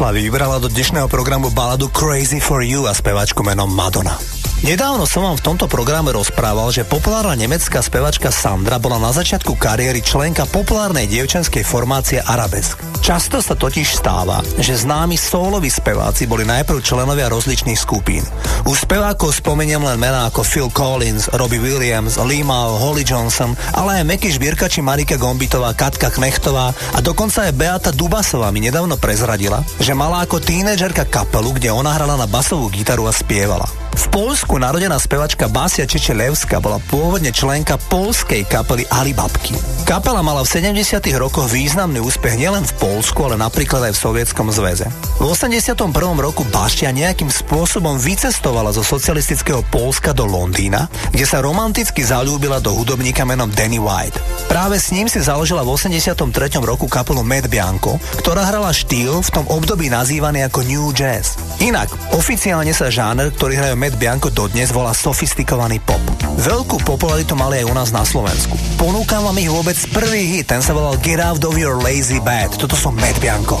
Bratislavy 0.00 0.32
vybrala 0.32 0.56
do 0.64 0.72
dnešného 0.72 1.12
programu 1.12 1.52
baladu 1.52 1.92
Crazy 1.92 2.40
for 2.40 2.64
You 2.64 2.88
a 2.88 2.96
spevačku 2.96 3.44
menom 3.44 3.68
Madonna. 3.68 4.16
Nedávno 4.64 5.04
som 5.04 5.28
vám 5.28 5.36
v 5.36 5.44
tomto 5.44 5.68
programe 5.68 6.08
rozprával, 6.16 6.72
že 6.72 6.88
populárna 6.88 7.36
nemecká 7.36 7.84
spevačka 7.84 8.32
Sandra 8.32 8.80
bola 8.80 8.96
na 8.96 9.12
začiatku 9.12 9.60
kariéry 9.60 10.00
členka 10.00 10.48
populárnej 10.48 11.04
dievčenskej 11.04 11.68
formácie 11.68 12.16
Arabesk. 12.16 12.89
Často 13.10 13.42
sa 13.42 13.58
totiž 13.58 13.98
stáva, 13.98 14.38
že 14.54 14.86
známi 14.86 15.18
soloví 15.18 15.66
speváci 15.66 16.30
boli 16.30 16.46
najprv 16.46 16.78
členovia 16.78 17.26
rozličných 17.26 17.74
skupín. 17.74 18.22
U 18.62 18.78
spevákov 18.78 19.34
spomeniem 19.34 19.82
len 19.82 19.98
mená 19.98 20.30
ako 20.30 20.46
Phil 20.46 20.70
Collins, 20.70 21.26
Robbie 21.34 21.58
Williams, 21.58 22.14
Lima, 22.22 22.70
Holly 22.70 23.02
Johnson, 23.02 23.58
ale 23.74 23.98
aj 23.98 24.14
Meky 24.14 24.30
Žbírka 24.30 24.70
či 24.70 24.78
Marika 24.78 25.18
Gombitová, 25.18 25.74
Katka 25.74 26.06
Knechtová 26.14 26.70
a 26.70 26.98
dokonca 27.02 27.50
aj 27.50 27.58
Beata 27.58 27.90
Dubasová 27.90 28.54
mi 28.54 28.62
nedávno 28.62 28.94
prezradila, 28.94 29.58
že 29.82 29.90
mala 29.90 30.22
ako 30.22 30.38
tínedžerka 30.38 31.02
kapelu, 31.10 31.50
kde 31.58 31.74
ona 31.74 31.90
hrala 31.90 32.14
na 32.14 32.30
basovú 32.30 32.70
gitaru 32.70 33.10
a 33.10 33.12
spievala. 33.12 33.79
V 33.90 34.04
Polsku 34.14 34.58
narodená 34.58 34.98
spevačka 35.02 35.50
Basia 35.50 35.82
Čečelevska 35.82 36.62
bola 36.62 36.78
pôvodne 36.90 37.34
členka 37.34 37.74
polskej 37.90 38.46
kapely 38.46 38.86
Alibabky. 38.86 39.58
Kapela 39.82 40.22
mala 40.22 40.46
v 40.46 40.62
70. 40.62 41.02
rokoch 41.18 41.50
významný 41.50 41.98
úspech 41.98 42.38
nielen 42.38 42.62
v 42.62 42.76
Polsku, 42.78 43.26
ale 43.26 43.34
napríklad 43.34 43.90
aj 43.90 43.98
v 43.98 44.02
Sovietskom 44.02 44.54
zväze. 44.54 44.86
V 45.18 45.26
81. 45.26 45.74
roku 46.22 46.46
Bašia 46.46 46.94
nejakým 46.94 47.26
spôsobom 47.26 47.98
vycestovala 47.98 48.70
zo 48.70 48.86
socialistického 48.86 49.66
Polska 49.74 50.14
do 50.14 50.22
Londýna, 50.22 50.86
kde 51.10 51.26
sa 51.26 51.42
romanticky 51.42 52.06
zalúbila 52.06 52.62
do 52.62 52.70
hudobníka 52.70 53.26
menom 53.26 53.50
Danny 53.50 53.82
White. 53.82 54.46
Práve 54.46 54.78
s 54.78 54.94
ním 54.94 55.10
si 55.10 55.18
založila 55.18 55.66
v 55.66 55.74
83. 55.74 56.14
roku 56.62 56.86
kapelu 56.86 57.26
Mad 57.26 57.50
Bianco, 57.50 57.98
ktorá 58.22 58.46
hrala 58.46 58.70
štýl 58.70 59.18
v 59.18 59.30
tom 59.34 59.46
období 59.50 59.90
nazývaný 59.90 60.46
ako 60.46 60.62
New 60.62 60.94
Jazz. 60.94 61.34
Inak, 61.60 61.92
oficiálne 62.16 62.72
sa 62.72 62.88
žáner, 62.88 63.28
ktorý 63.36 63.60
hrajú 63.60 63.76
Mad 63.76 63.92
Bianco 64.00 64.32
dodnes, 64.32 64.72
volá 64.72 64.96
sofistikovaný 64.96 65.76
pop. 65.84 66.00
Veľkú 66.40 66.80
popularitu 66.88 67.36
mali 67.36 67.60
aj 67.60 67.68
u 67.68 67.74
nás 67.76 67.92
na 67.92 68.00
Slovensku. 68.00 68.56
Ponúkam 68.80 69.20
vám 69.28 69.36
ich 69.36 69.52
vôbec 69.52 69.76
prvý 69.92 70.40
hit, 70.40 70.48
ten 70.48 70.64
sa 70.64 70.72
volal 70.72 70.96
Get 71.04 71.20
Out 71.20 71.44
of 71.44 71.60
Your 71.60 71.76
Lazy 71.76 72.16
Bed. 72.24 72.56
Toto 72.56 72.72
som 72.80 72.96
Mad 72.96 73.12
Bianco. 73.20 73.60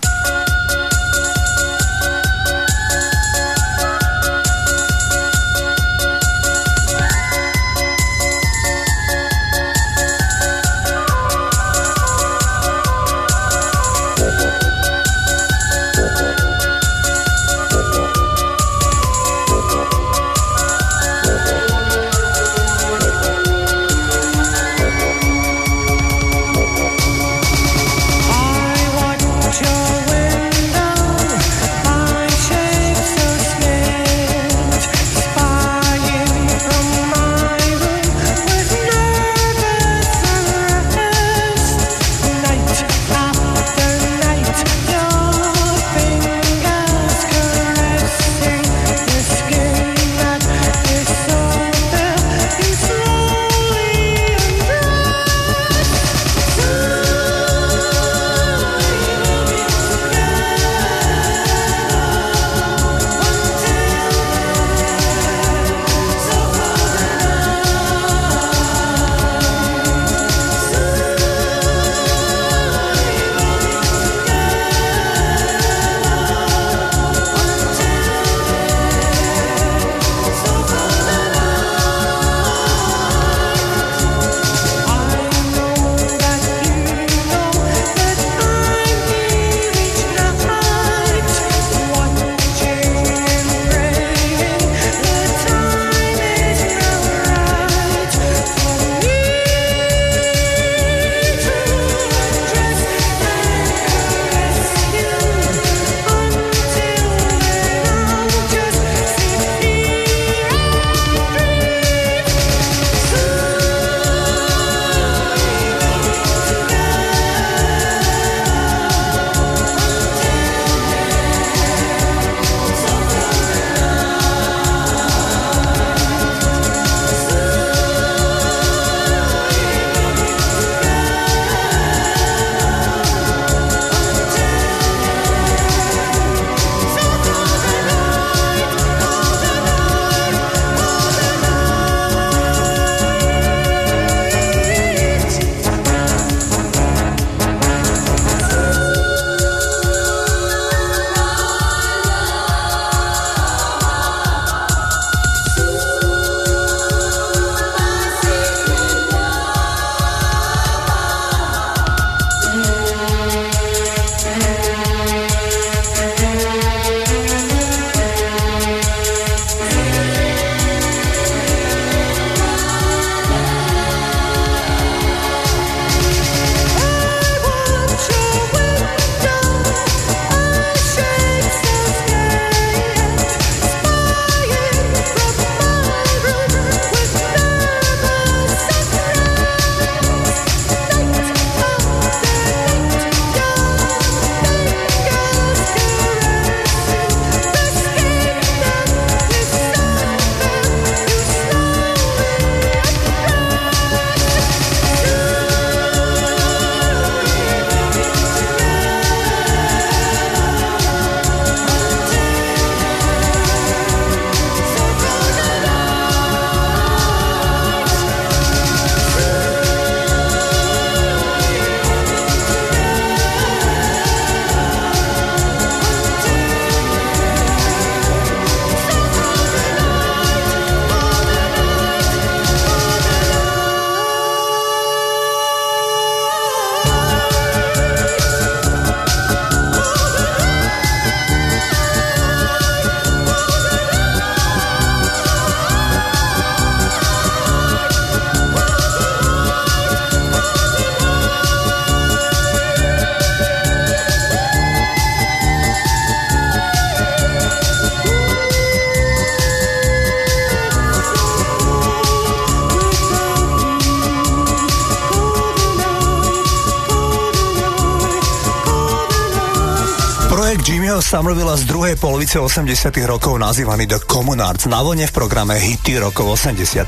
Jimmyho 271.11 271.27
Somervilla 271.27 271.59
z 271.59 271.67
druhej 271.67 271.95
polovice 271.99 272.39
80 272.39 272.87
rokov 273.03 273.35
nazývaný 273.35 273.83
The 273.83 273.99
Communards 273.99 274.63
na 274.71 274.79
vlne 274.79 275.03
v 275.03 275.11
programe 275.11 275.59
Hity 275.59 275.99
rokov 275.99 276.39
80 276.39 276.87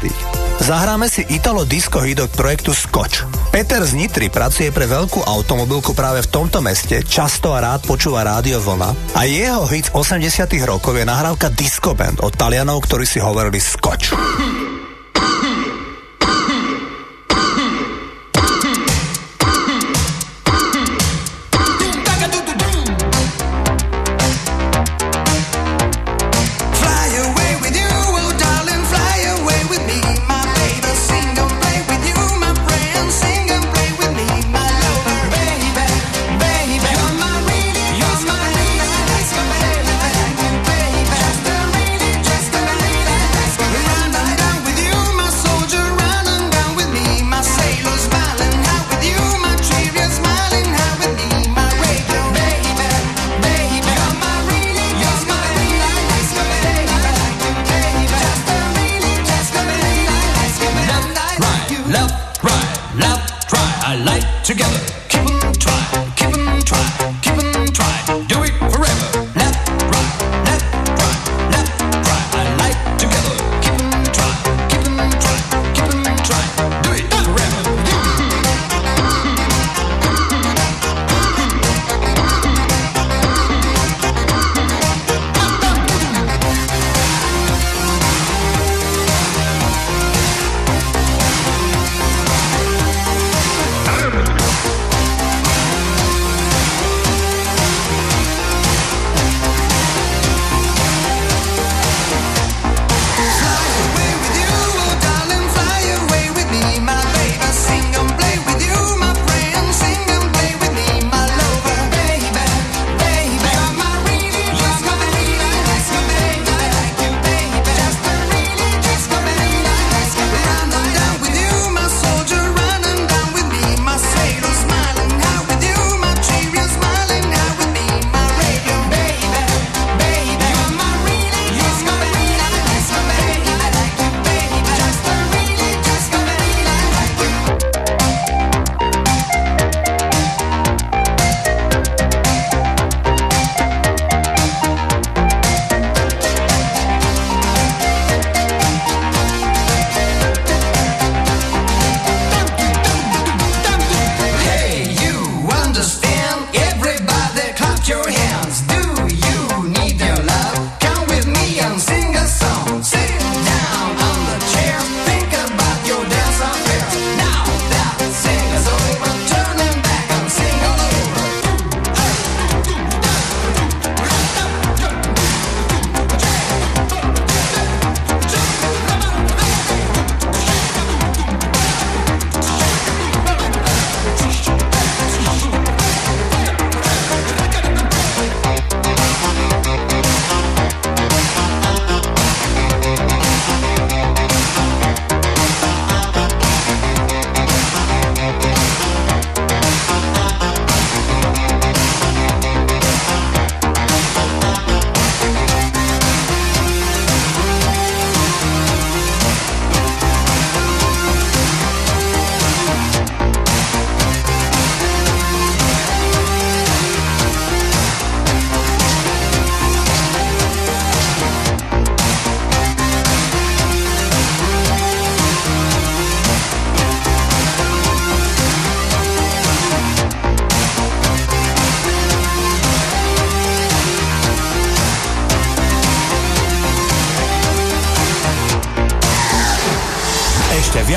Zahráme 0.64 1.12
si 1.12 1.28
Italo 1.28 1.68
Disco 1.68 2.00
hit 2.00 2.24
od 2.24 2.32
projektu 2.32 2.72
Scotch. 2.72 3.28
Peter 3.52 3.84
z 3.84 4.00
Nitry 4.00 4.32
pracuje 4.32 4.72
pre 4.72 4.88
veľkú 4.88 5.28
automobilku 5.28 5.92
práve 5.92 6.24
v 6.24 6.32
tomto 6.32 6.64
meste, 6.64 7.04
často 7.04 7.52
a 7.52 7.60
rád 7.68 7.84
počúva 7.84 8.24
rádio 8.24 8.64
Vlna 8.64 8.96
a 9.12 9.28
jeho 9.28 9.68
hit 9.68 9.92
z 9.92 10.24
80 10.24 10.48
rokov 10.64 10.96
je 10.96 11.04
nahrávka 11.04 11.52
Disco 11.52 11.92
Band 11.92 12.24
od 12.24 12.32
Talianov, 12.32 12.80
ktorí 12.88 13.04
si 13.04 13.20
hovorili 13.20 13.60
Scotch. 13.60 13.83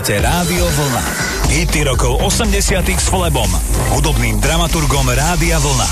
Počúvate 0.00 0.24
Rádio 0.24 0.64
Vlna. 0.64 1.04
Hity 1.52 1.84
rokov 1.84 2.24
80 2.24 2.88
s 2.88 3.12
Flebom, 3.12 3.52
hudobným 3.92 4.40
dramaturgom 4.40 5.04
Rádia 5.12 5.60
Vlna. 5.60 5.84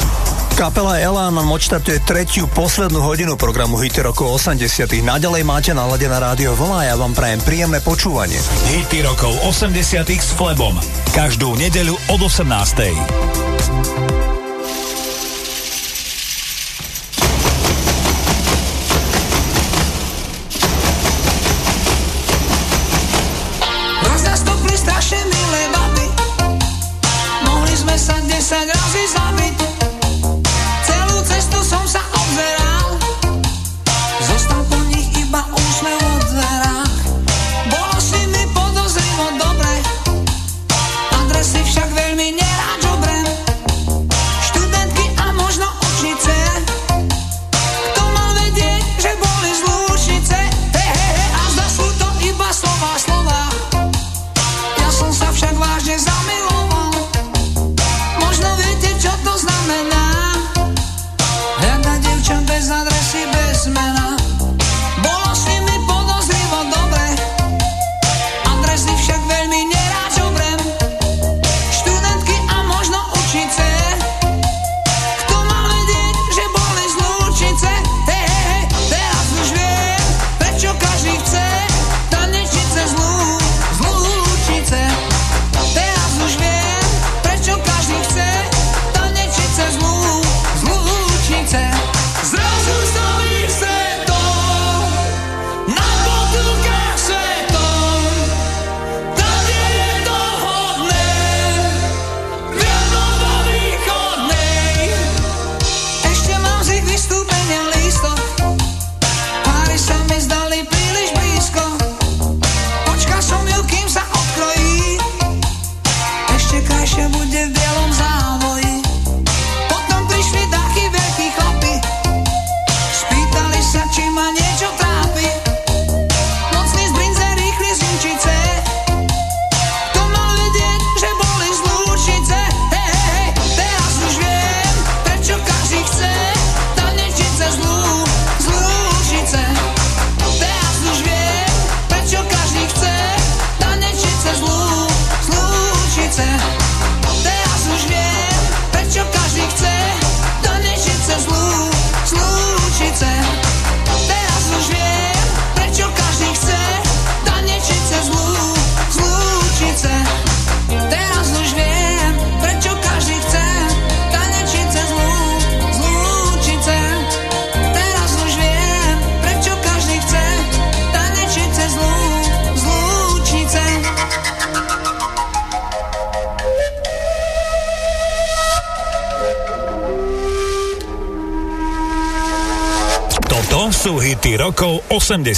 Kapela 0.56 0.97
Elan 0.97 1.36
nám 1.36 1.52
odštartuje 1.52 2.01
tretiu 2.09 2.48
poslednú 2.48 3.05
hodinu 3.05 3.36
programu 3.36 3.76
Hity 3.76 4.01
rokov 4.01 4.40
80 4.40 5.05
Naďalej 5.05 5.44
máte 5.44 5.76
naladené 5.76 6.16
rádio 6.16 6.56
Vlna 6.56 6.89
a 6.89 6.89
ja 6.89 6.97
vám 6.97 7.12
prajem 7.12 7.44
príjemné 7.44 7.85
počúvanie. 7.85 8.40
Hity 8.72 9.05
rokov 9.05 9.36
80 9.44 9.76
s 10.09 10.32
Flebom. 10.32 10.80
Každú 11.12 11.60
nedeľu 11.60 12.01
od 12.09 12.20
18. 12.24 14.18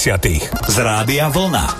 80 0.01 0.49
z 0.69 0.79
Rádia 0.79 1.29
Vlna. 1.29 1.80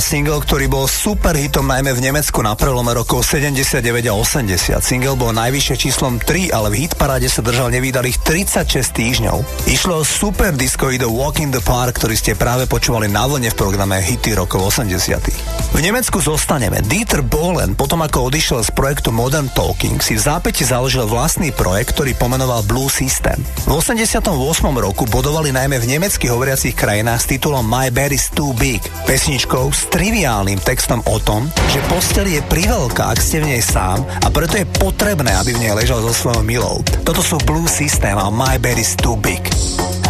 Single, 0.00 0.40
ktorý 0.40 0.66
bol 0.66 0.88
super 0.88 1.36
hitom 1.36 1.68
najmä 1.68 1.92
v 1.92 2.00
Nemecku 2.08 2.40
na 2.40 2.56
prelome 2.56 2.96
rokov 2.96 3.22
79 3.28 3.84
a 4.08 4.14
80. 4.16 4.80
Single 4.80 5.14
bol 5.14 5.30
najvyššie 5.36 5.76
číslom 5.76 6.16
3, 6.18 6.50
ale 6.50 6.72
v 6.72 6.88
hitparáde 6.88 7.28
sa 7.28 7.44
držal 7.44 7.68
nevýdalých 7.68 8.18
36 8.24 8.96
týždňov. 8.96 9.68
Išlo 9.68 10.00
o 10.00 10.04
super 10.04 10.56
disco 10.56 10.88
The 10.88 11.06
Walk 11.06 11.38
in 11.44 11.52
the 11.52 11.60
Park, 11.60 12.00
ktorý 12.00 12.16
ste 12.16 12.32
práve 12.32 12.64
počúvali 12.64 13.12
na 13.12 13.28
vlne 13.28 13.52
v 13.52 13.56
programe 13.60 14.00
Hity 14.00 14.34
rokov 14.34 14.72
80. 14.72 15.49
V 15.70 15.78
Nemecku 15.78 16.18
zostaneme. 16.18 16.82
Dieter 16.82 17.22
Bohlen, 17.22 17.78
potom 17.78 18.02
ako 18.02 18.26
odišiel 18.26 18.66
z 18.66 18.74
projektu 18.74 19.14
Modern 19.14 19.46
Talking, 19.54 20.02
si 20.02 20.18
v 20.18 20.20
zápäti 20.20 20.66
založil 20.66 21.06
vlastný 21.06 21.54
projekt, 21.54 21.94
ktorý 21.94 22.18
pomenoval 22.18 22.66
Blue 22.66 22.90
System. 22.90 23.38
V 23.64 23.78
88. 23.78 24.34
roku 24.76 25.06
bodovali 25.06 25.54
najmä 25.54 25.78
v 25.78 25.96
nemecky 25.96 26.26
hovoriacich 26.26 26.74
krajinách 26.74 27.22
s 27.22 27.30
titulom 27.30 27.62
My 27.62 27.94
Bed 27.94 28.10
is 28.10 28.26
Too 28.34 28.50
Big, 28.58 28.82
pesničkou 29.06 29.70
s 29.70 29.86
triviálnym 29.94 30.58
textom 30.58 31.06
o 31.06 31.22
tom, 31.22 31.46
že 31.70 31.78
posteľ 31.86 32.26
je 32.26 32.40
priveľká, 32.50 33.14
ak 33.14 33.22
ste 33.22 33.38
v 33.38 33.54
nej 33.54 33.62
sám 33.62 34.02
a 34.02 34.26
preto 34.28 34.58
je 34.58 34.66
potrebné, 34.66 35.30
aby 35.38 35.54
v 35.54 35.62
nej 35.70 35.72
ležal 35.78 36.02
so 36.02 36.10
svojou 36.10 36.42
milou. 36.42 36.82
Toto 37.06 37.22
sú 37.22 37.38
Blue 37.46 37.70
System 37.70 38.18
a 38.18 38.26
My 38.26 38.58
Bed 38.58 38.74
is 38.74 38.98
Too 38.98 39.14
Big. 39.22 39.46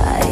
Fire, 0.01 0.30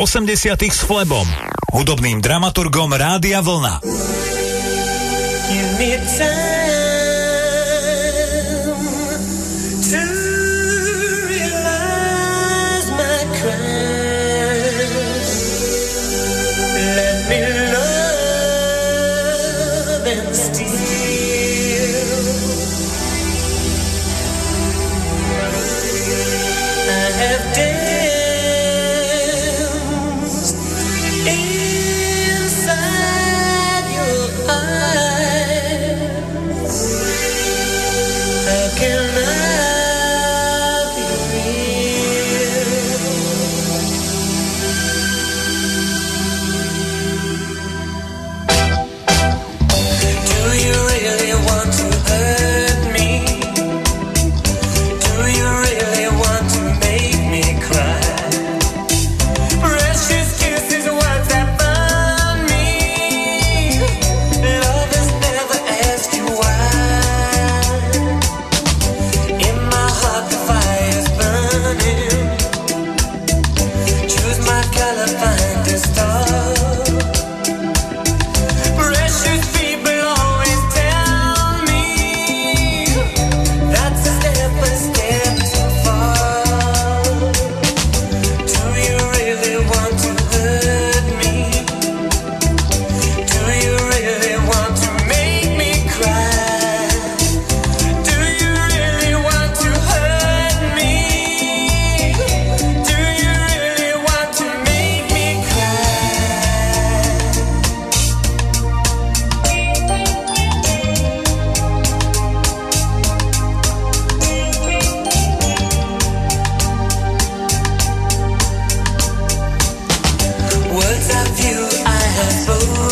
80 0.00 0.56
s 0.72 0.80
Flebom, 0.80 1.28
hudobným 1.76 2.24
dramaturgom 2.24 2.88
Rádia 2.88 3.44
Vlna. 3.44 3.84
Give 5.44 5.72
me 5.76 6.00
time. 6.16 6.69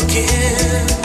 again. 0.09 0.98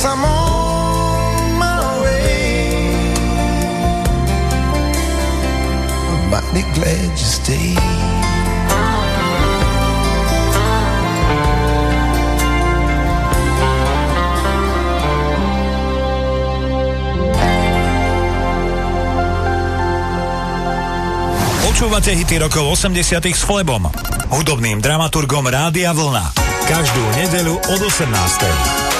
guess 0.00 0.08
I'm 0.08 0.24
on 0.24 1.58
my 1.58 2.00
way. 2.00 3.12
I'm 6.08 6.30
mighty 6.30 6.64
glad 6.72 7.10
you 7.10 7.28
stayed. 7.28 7.76
Počúvate 21.60 22.12
hity 22.12 22.36
rokov 22.40 22.76
80 22.76 23.32
s 23.32 23.40
Flebom, 23.44 23.88
hudobným 24.32 24.84
dramaturgom 24.84 25.48
Rádia 25.48 25.96
Vlna. 25.96 26.32
Každú 26.68 27.02
nedeľu 27.16 27.56
od 27.56 27.80
18. 27.88 28.99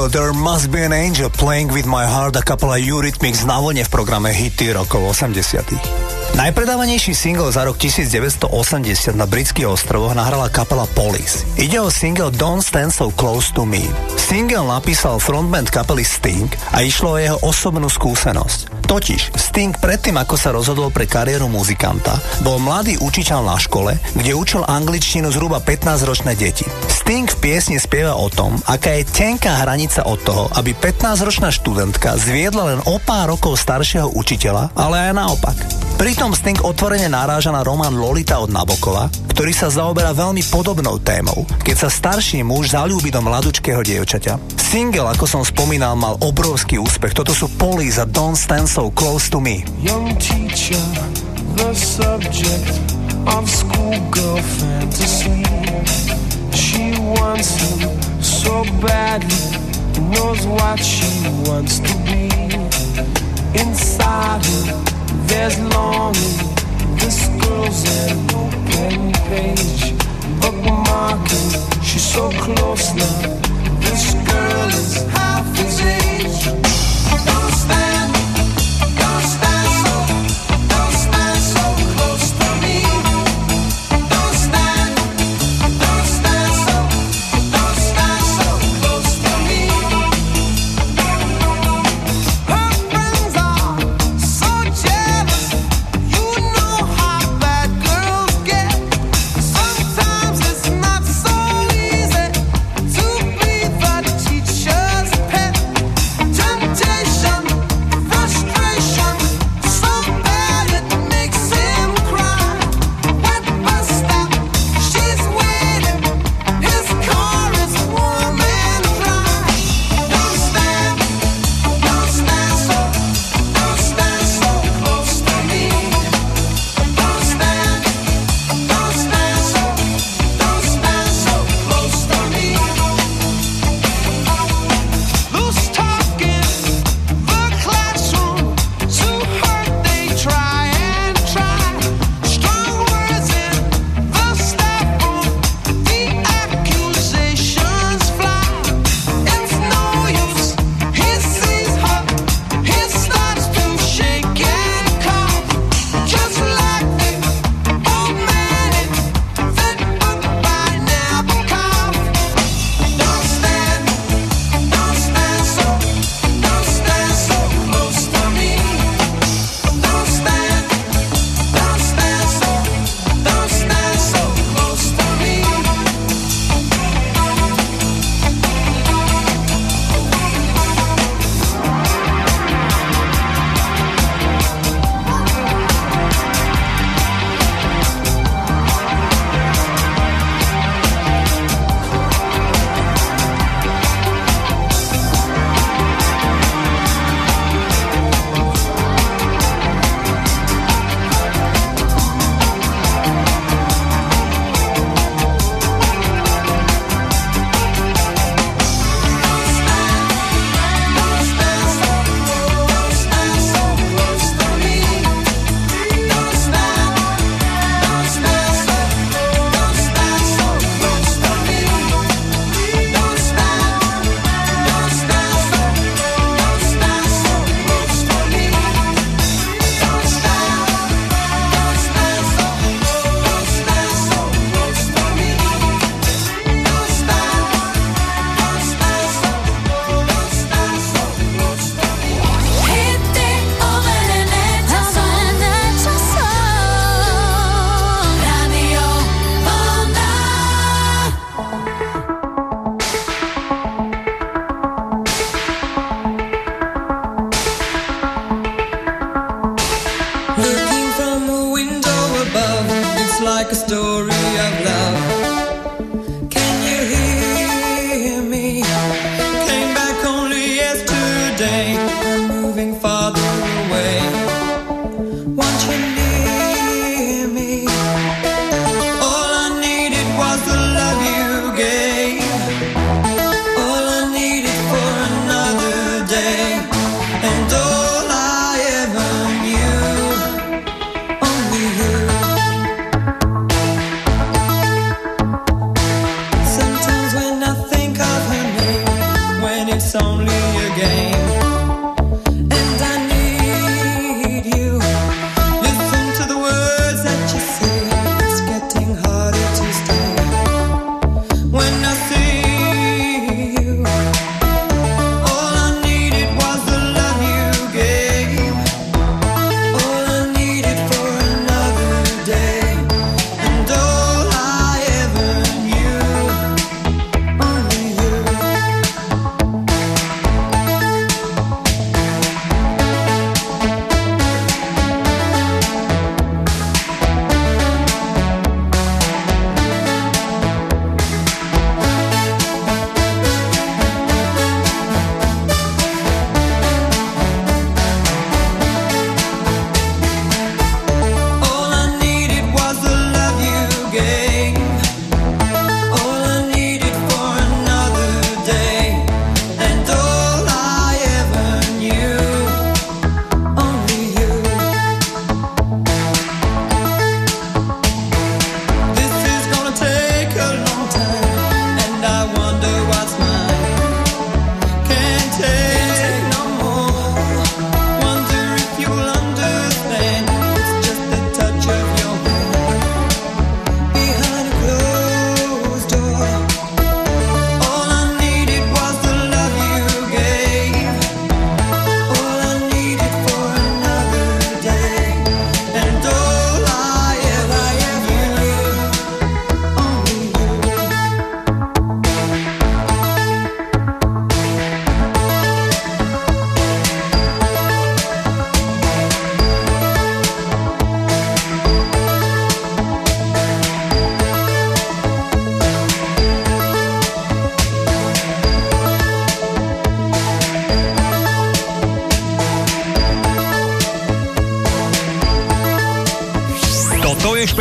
Single 0.00 0.08
There 0.08 0.32
Must 0.32 0.72
Be 0.72 0.80
an 0.80 0.92
Angel 0.96 1.28
Playing 1.28 1.68
With 1.76 1.84
My 1.84 2.08
Heart 2.08 2.40
a 2.40 2.40
kapela 2.40 2.80
Eurythmics 2.80 3.44
na 3.44 3.60
vlne 3.60 3.84
v 3.84 3.90
programe 3.92 4.32
Hity 4.32 4.72
rokov 4.72 5.12
80 5.12 5.60
Najpredávanejší 6.40 7.12
single 7.12 7.52
za 7.52 7.68
rok 7.68 7.76
1980 7.76 8.48
na 9.12 9.28
britských 9.28 9.68
ostrovoch 9.68 10.16
nahrala 10.16 10.48
kapela 10.48 10.88
Police. 10.96 11.44
Ide 11.60 11.84
o 11.84 11.92
single 11.92 12.32
Don't 12.32 12.64
Stand 12.64 12.96
So 12.96 13.12
Close 13.12 13.52
To 13.52 13.68
Me. 13.68 13.84
Single 14.16 14.64
napísal 14.72 15.20
frontman 15.20 15.68
kapely 15.68 16.06
Sting 16.06 16.48
a 16.72 16.80
išlo 16.80 17.18
o 17.18 17.20
jeho 17.20 17.36
osobnú 17.44 17.92
skúsenosť. 17.92 18.69
Totiž 18.90 19.38
Sting 19.38 19.70
predtým, 19.78 20.18
ako 20.18 20.34
sa 20.34 20.50
rozhodol 20.50 20.90
pre 20.90 21.06
kariéru 21.06 21.46
muzikanta, 21.46 22.18
bol 22.42 22.58
mladý 22.58 22.98
učiteľ 22.98 23.38
na 23.46 23.54
škole, 23.54 23.94
kde 24.18 24.34
učil 24.34 24.66
angličtinu 24.66 25.30
zhruba 25.30 25.62
15-ročné 25.62 26.34
deti. 26.34 26.66
Sting 26.90 27.30
v 27.30 27.38
piesni 27.38 27.78
spieva 27.78 28.18
o 28.18 28.26
tom, 28.26 28.58
aká 28.66 28.98
je 28.98 29.06
tenká 29.06 29.62
hranica 29.62 30.02
od 30.10 30.18
toho, 30.26 30.50
aby 30.58 30.74
15-ročná 30.74 31.54
študentka 31.54 32.18
zviedla 32.18 32.74
len 32.74 32.80
o 32.82 32.98
pár 32.98 33.30
rokov 33.30 33.62
staršieho 33.62 34.10
učiteľa, 34.10 34.74
ale 34.74 35.06
aj 35.06 35.12
naopak. 35.14 35.79
Pritom 36.00 36.32
Sting 36.32 36.56
otvorene 36.64 37.12
naráža 37.12 37.52
na 37.52 37.60
román 37.60 37.92
Lolita 37.92 38.40
od 38.40 38.48
Nabokova, 38.48 39.12
ktorý 39.36 39.52
sa 39.52 39.68
zaoberá 39.68 40.16
veľmi 40.16 40.40
podobnou 40.48 40.96
témou, 40.96 41.44
keď 41.60 41.76
sa 41.76 41.88
starší 41.92 42.40
muž 42.40 42.72
zalúbi 42.72 43.12
do 43.12 43.20
mladučkého 43.20 43.84
dievčaťa. 43.84 44.40
Single, 44.56 45.12
ako 45.12 45.28
som 45.28 45.42
spomínal, 45.44 46.00
mal 46.00 46.16
obrovský 46.24 46.80
úspech. 46.80 47.12
Toto 47.12 47.36
sú 47.36 47.52
Police 47.60 48.00
a 48.00 48.08
Don't 48.08 48.40
Stand 48.40 48.72
So 48.72 48.88
Close 48.96 49.28
To 49.28 49.44
Me. 49.44 49.60
Young 49.84 50.16
teacher, 50.16 50.80
the 51.60 51.68
subject 51.76 52.80
of 53.28 53.44
schoolgirl 53.44 54.40
fantasy. 54.56 55.44
She 56.56 56.96
wants 56.96 57.60
him 57.60 57.92
so 58.24 58.64
badly, 58.80 59.52
knows 60.08 60.48
what 60.48 60.80
she 60.80 61.12
wants 61.44 61.76
to 61.84 61.92
be. 62.08 62.32
Inside 63.52 64.40
her, 64.48 64.89
there's 65.30 65.58
longing. 65.74 66.36
This 66.98 67.28
girl's 67.40 67.82
an 67.86 68.18
open 68.34 69.12
page, 69.30 69.94
bookmarking. 70.40 71.48
She's 71.84 72.04
so 72.14 72.30
close 72.30 72.94
now. 72.94 73.40
This 73.84 74.14
girl 74.30 74.68
is 74.68 74.92
half 75.14 75.46
his 75.56 75.80
age. 75.80 76.44
Don't 77.26 77.52
stand, 77.62 77.89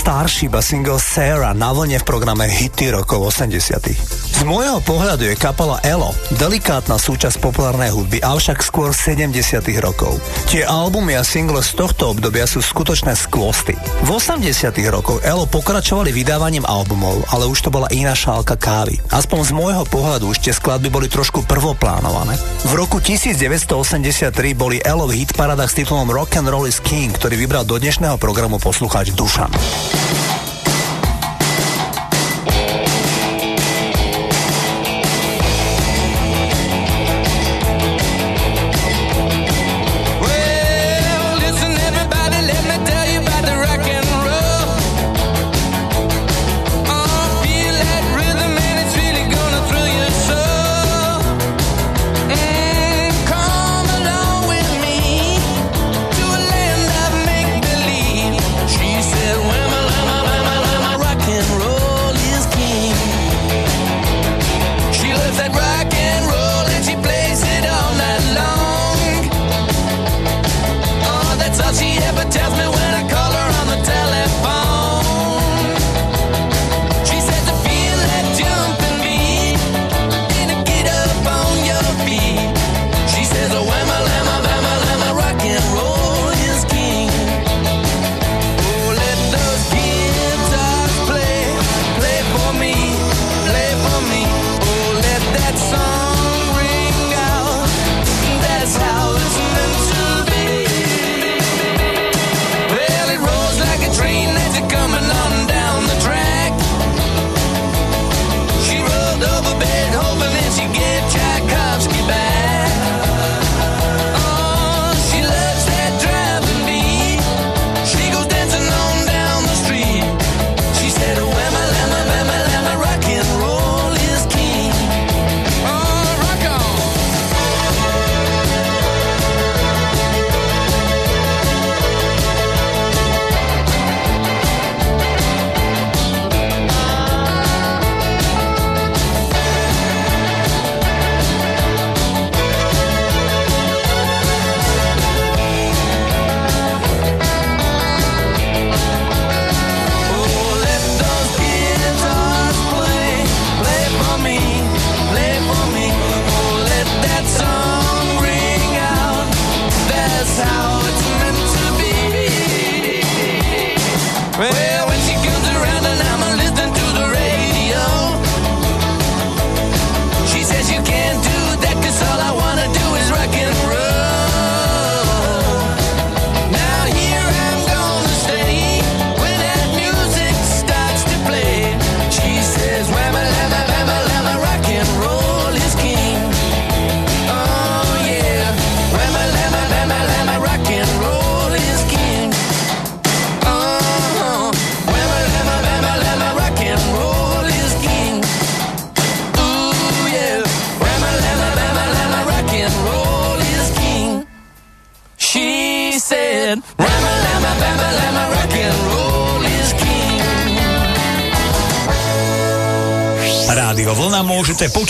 Starship 0.00 0.56
a 0.56 0.64
single 0.64 0.96
Sarah 0.96 1.52
na 1.52 1.76
vlne 1.76 2.00
v 2.00 2.04
programe 2.08 2.48
Hity 2.48 2.88
rokov 2.88 3.36
80. 3.36 4.29
Z 4.30 4.46
môjho 4.46 4.78
pohľadu 4.86 5.26
je 5.26 5.34
kapela 5.34 5.82
Elo 5.82 6.14
delikátna 6.38 6.96
súčasť 6.96 7.42
populárnej 7.42 7.90
hudby, 7.90 8.22
avšak 8.22 8.62
skôr 8.62 8.94
70 8.94 9.34
rokov. 9.82 10.16
Tie 10.46 10.62
albumy 10.62 11.18
a 11.18 11.26
single 11.26 11.58
z 11.60 11.74
tohto 11.74 12.14
obdobia 12.14 12.46
sú 12.46 12.62
skutočné 12.62 13.18
skvosty. 13.18 13.74
V 14.06 14.08
80 14.08 14.72
rokoch 14.88 15.18
Elo 15.26 15.50
pokračovali 15.50 16.14
vydávaním 16.14 16.62
albumov, 16.62 17.26
ale 17.34 17.50
už 17.50 17.66
to 17.66 17.70
bola 17.74 17.90
iná 17.90 18.14
šálka 18.14 18.54
kávy. 18.54 19.02
Aspoň 19.10 19.40
z 19.50 19.52
môjho 19.52 19.84
pohľadu 19.90 20.30
už 20.30 20.38
tie 20.40 20.54
skladby 20.54 20.88
boli 20.88 21.10
trošku 21.10 21.44
prvoplánované. 21.44 22.38
V 22.64 22.72
roku 22.78 23.02
1983 23.02 24.30
boli 24.54 24.78
Elo 24.80 25.10
v 25.10 25.26
hitparadách 25.26 25.70
s 25.74 25.78
titulom 25.82 26.08
Rock 26.08 26.38
and 26.38 26.48
Roll 26.48 26.70
is 26.70 26.78
King, 26.78 27.10
ktorý 27.12 27.34
vybral 27.34 27.66
do 27.66 27.76
dnešného 27.76 28.16
programu 28.16 28.62
poslucháč 28.62 29.12
Dušan. 29.12 29.52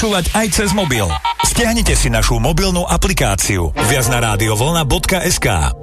počúvať 0.01 0.33
aj 0.33 0.47
cez 0.57 0.73
mobil. 0.73 1.05
Stiahnite 1.45 1.93
si 1.93 2.09
našu 2.09 2.41
mobilnú 2.41 2.89
aplikáciu 2.89 3.69
viac 3.93 4.09
na 4.09 4.33
rádiovolna.sk 4.33 5.77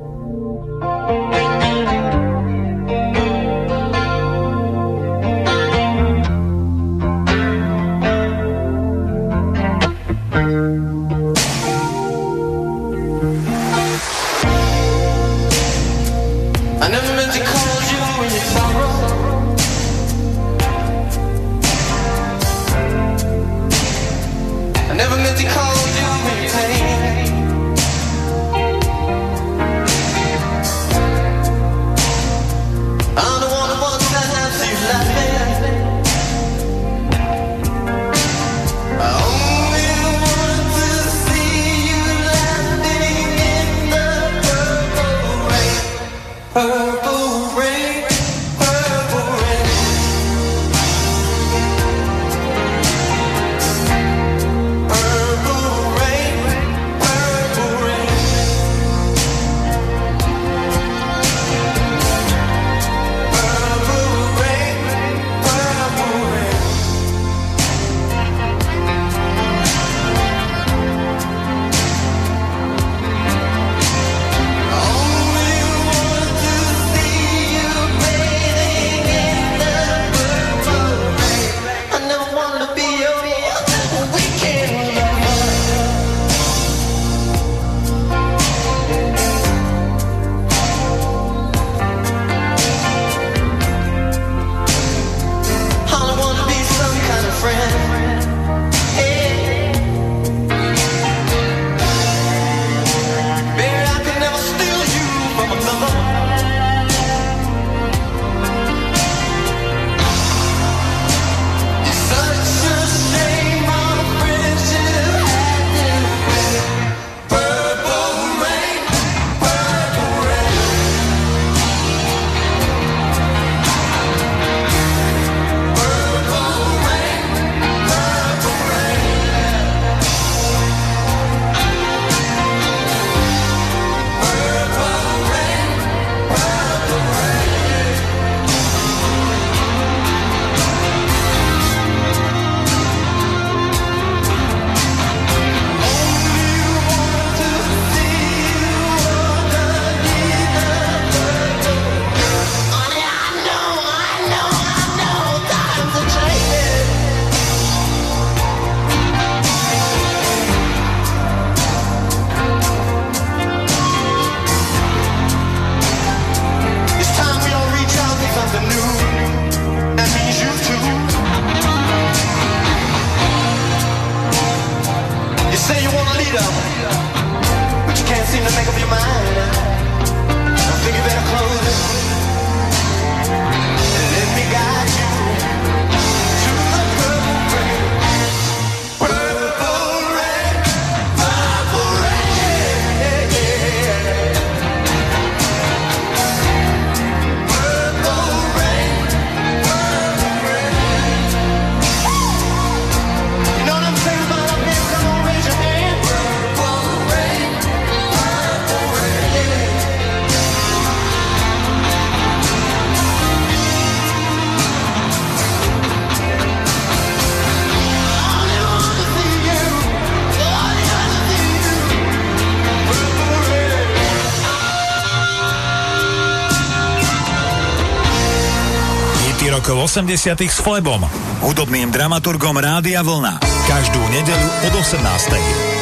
80 229.98 230.46
s 230.46 230.62
Flebom, 230.62 231.02
hudobným 231.42 231.90
dramaturgom 231.90 232.54
Rádia 232.54 233.02
Vlna. 233.02 233.42
Každú 233.66 233.98
nedeľu 233.98 234.50
od 234.70 234.74
18. 234.78 235.74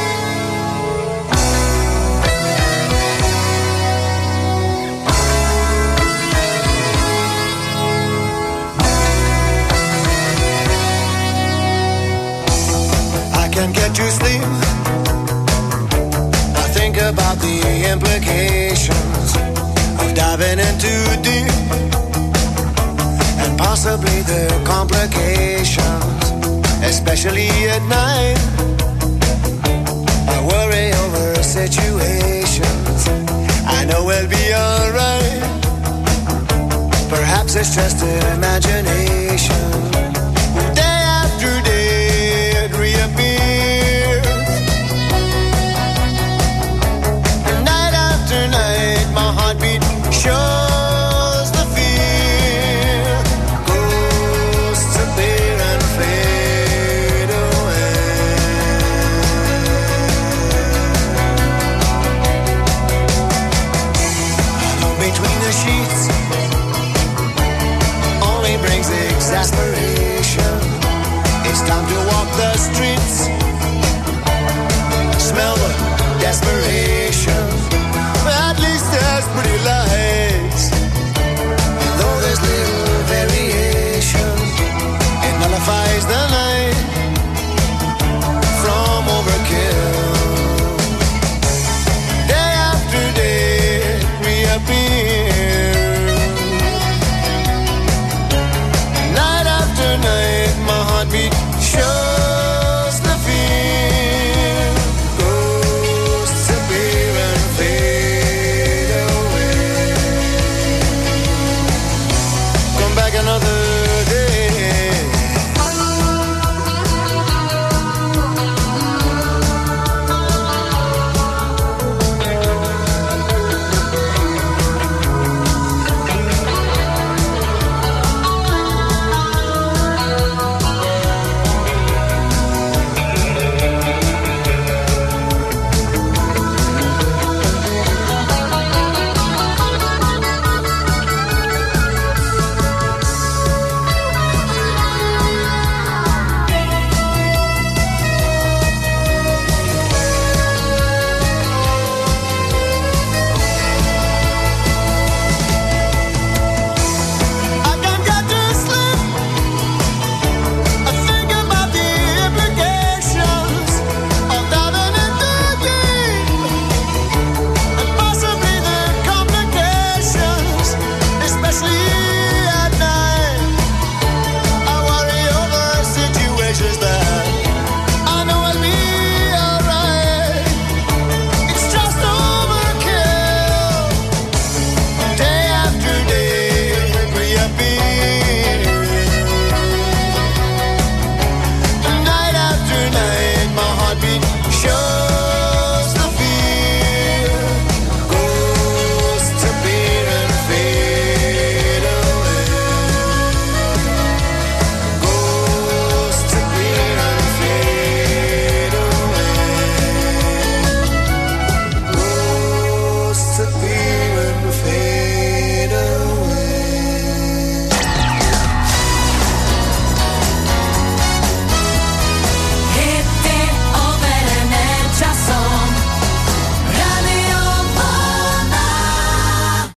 can't 13.52 13.72
get 13.76 13.92
to 13.96 14.04
sleep. 14.12 14.44
I 16.56 16.66
think 16.72 16.96
about 17.00 17.40
the 17.40 17.56
implications. 17.92 18.65
Possibly 23.58 24.22
the 24.22 24.62
complications, 24.66 26.32
especially 26.84 27.50
at 27.70 27.82
night. 27.84 28.40
I 30.28 30.38
worry 30.52 30.92
over 31.04 31.44
situations. 31.44 33.08
I 33.68 33.86
know 33.86 34.06
we'll 34.06 34.30
be 34.30 34.54
alright. 34.54 35.42
Perhaps 37.10 37.56
it's 37.56 37.76
just 37.76 38.04
an 38.04 38.38
imagination. 38.38 39.75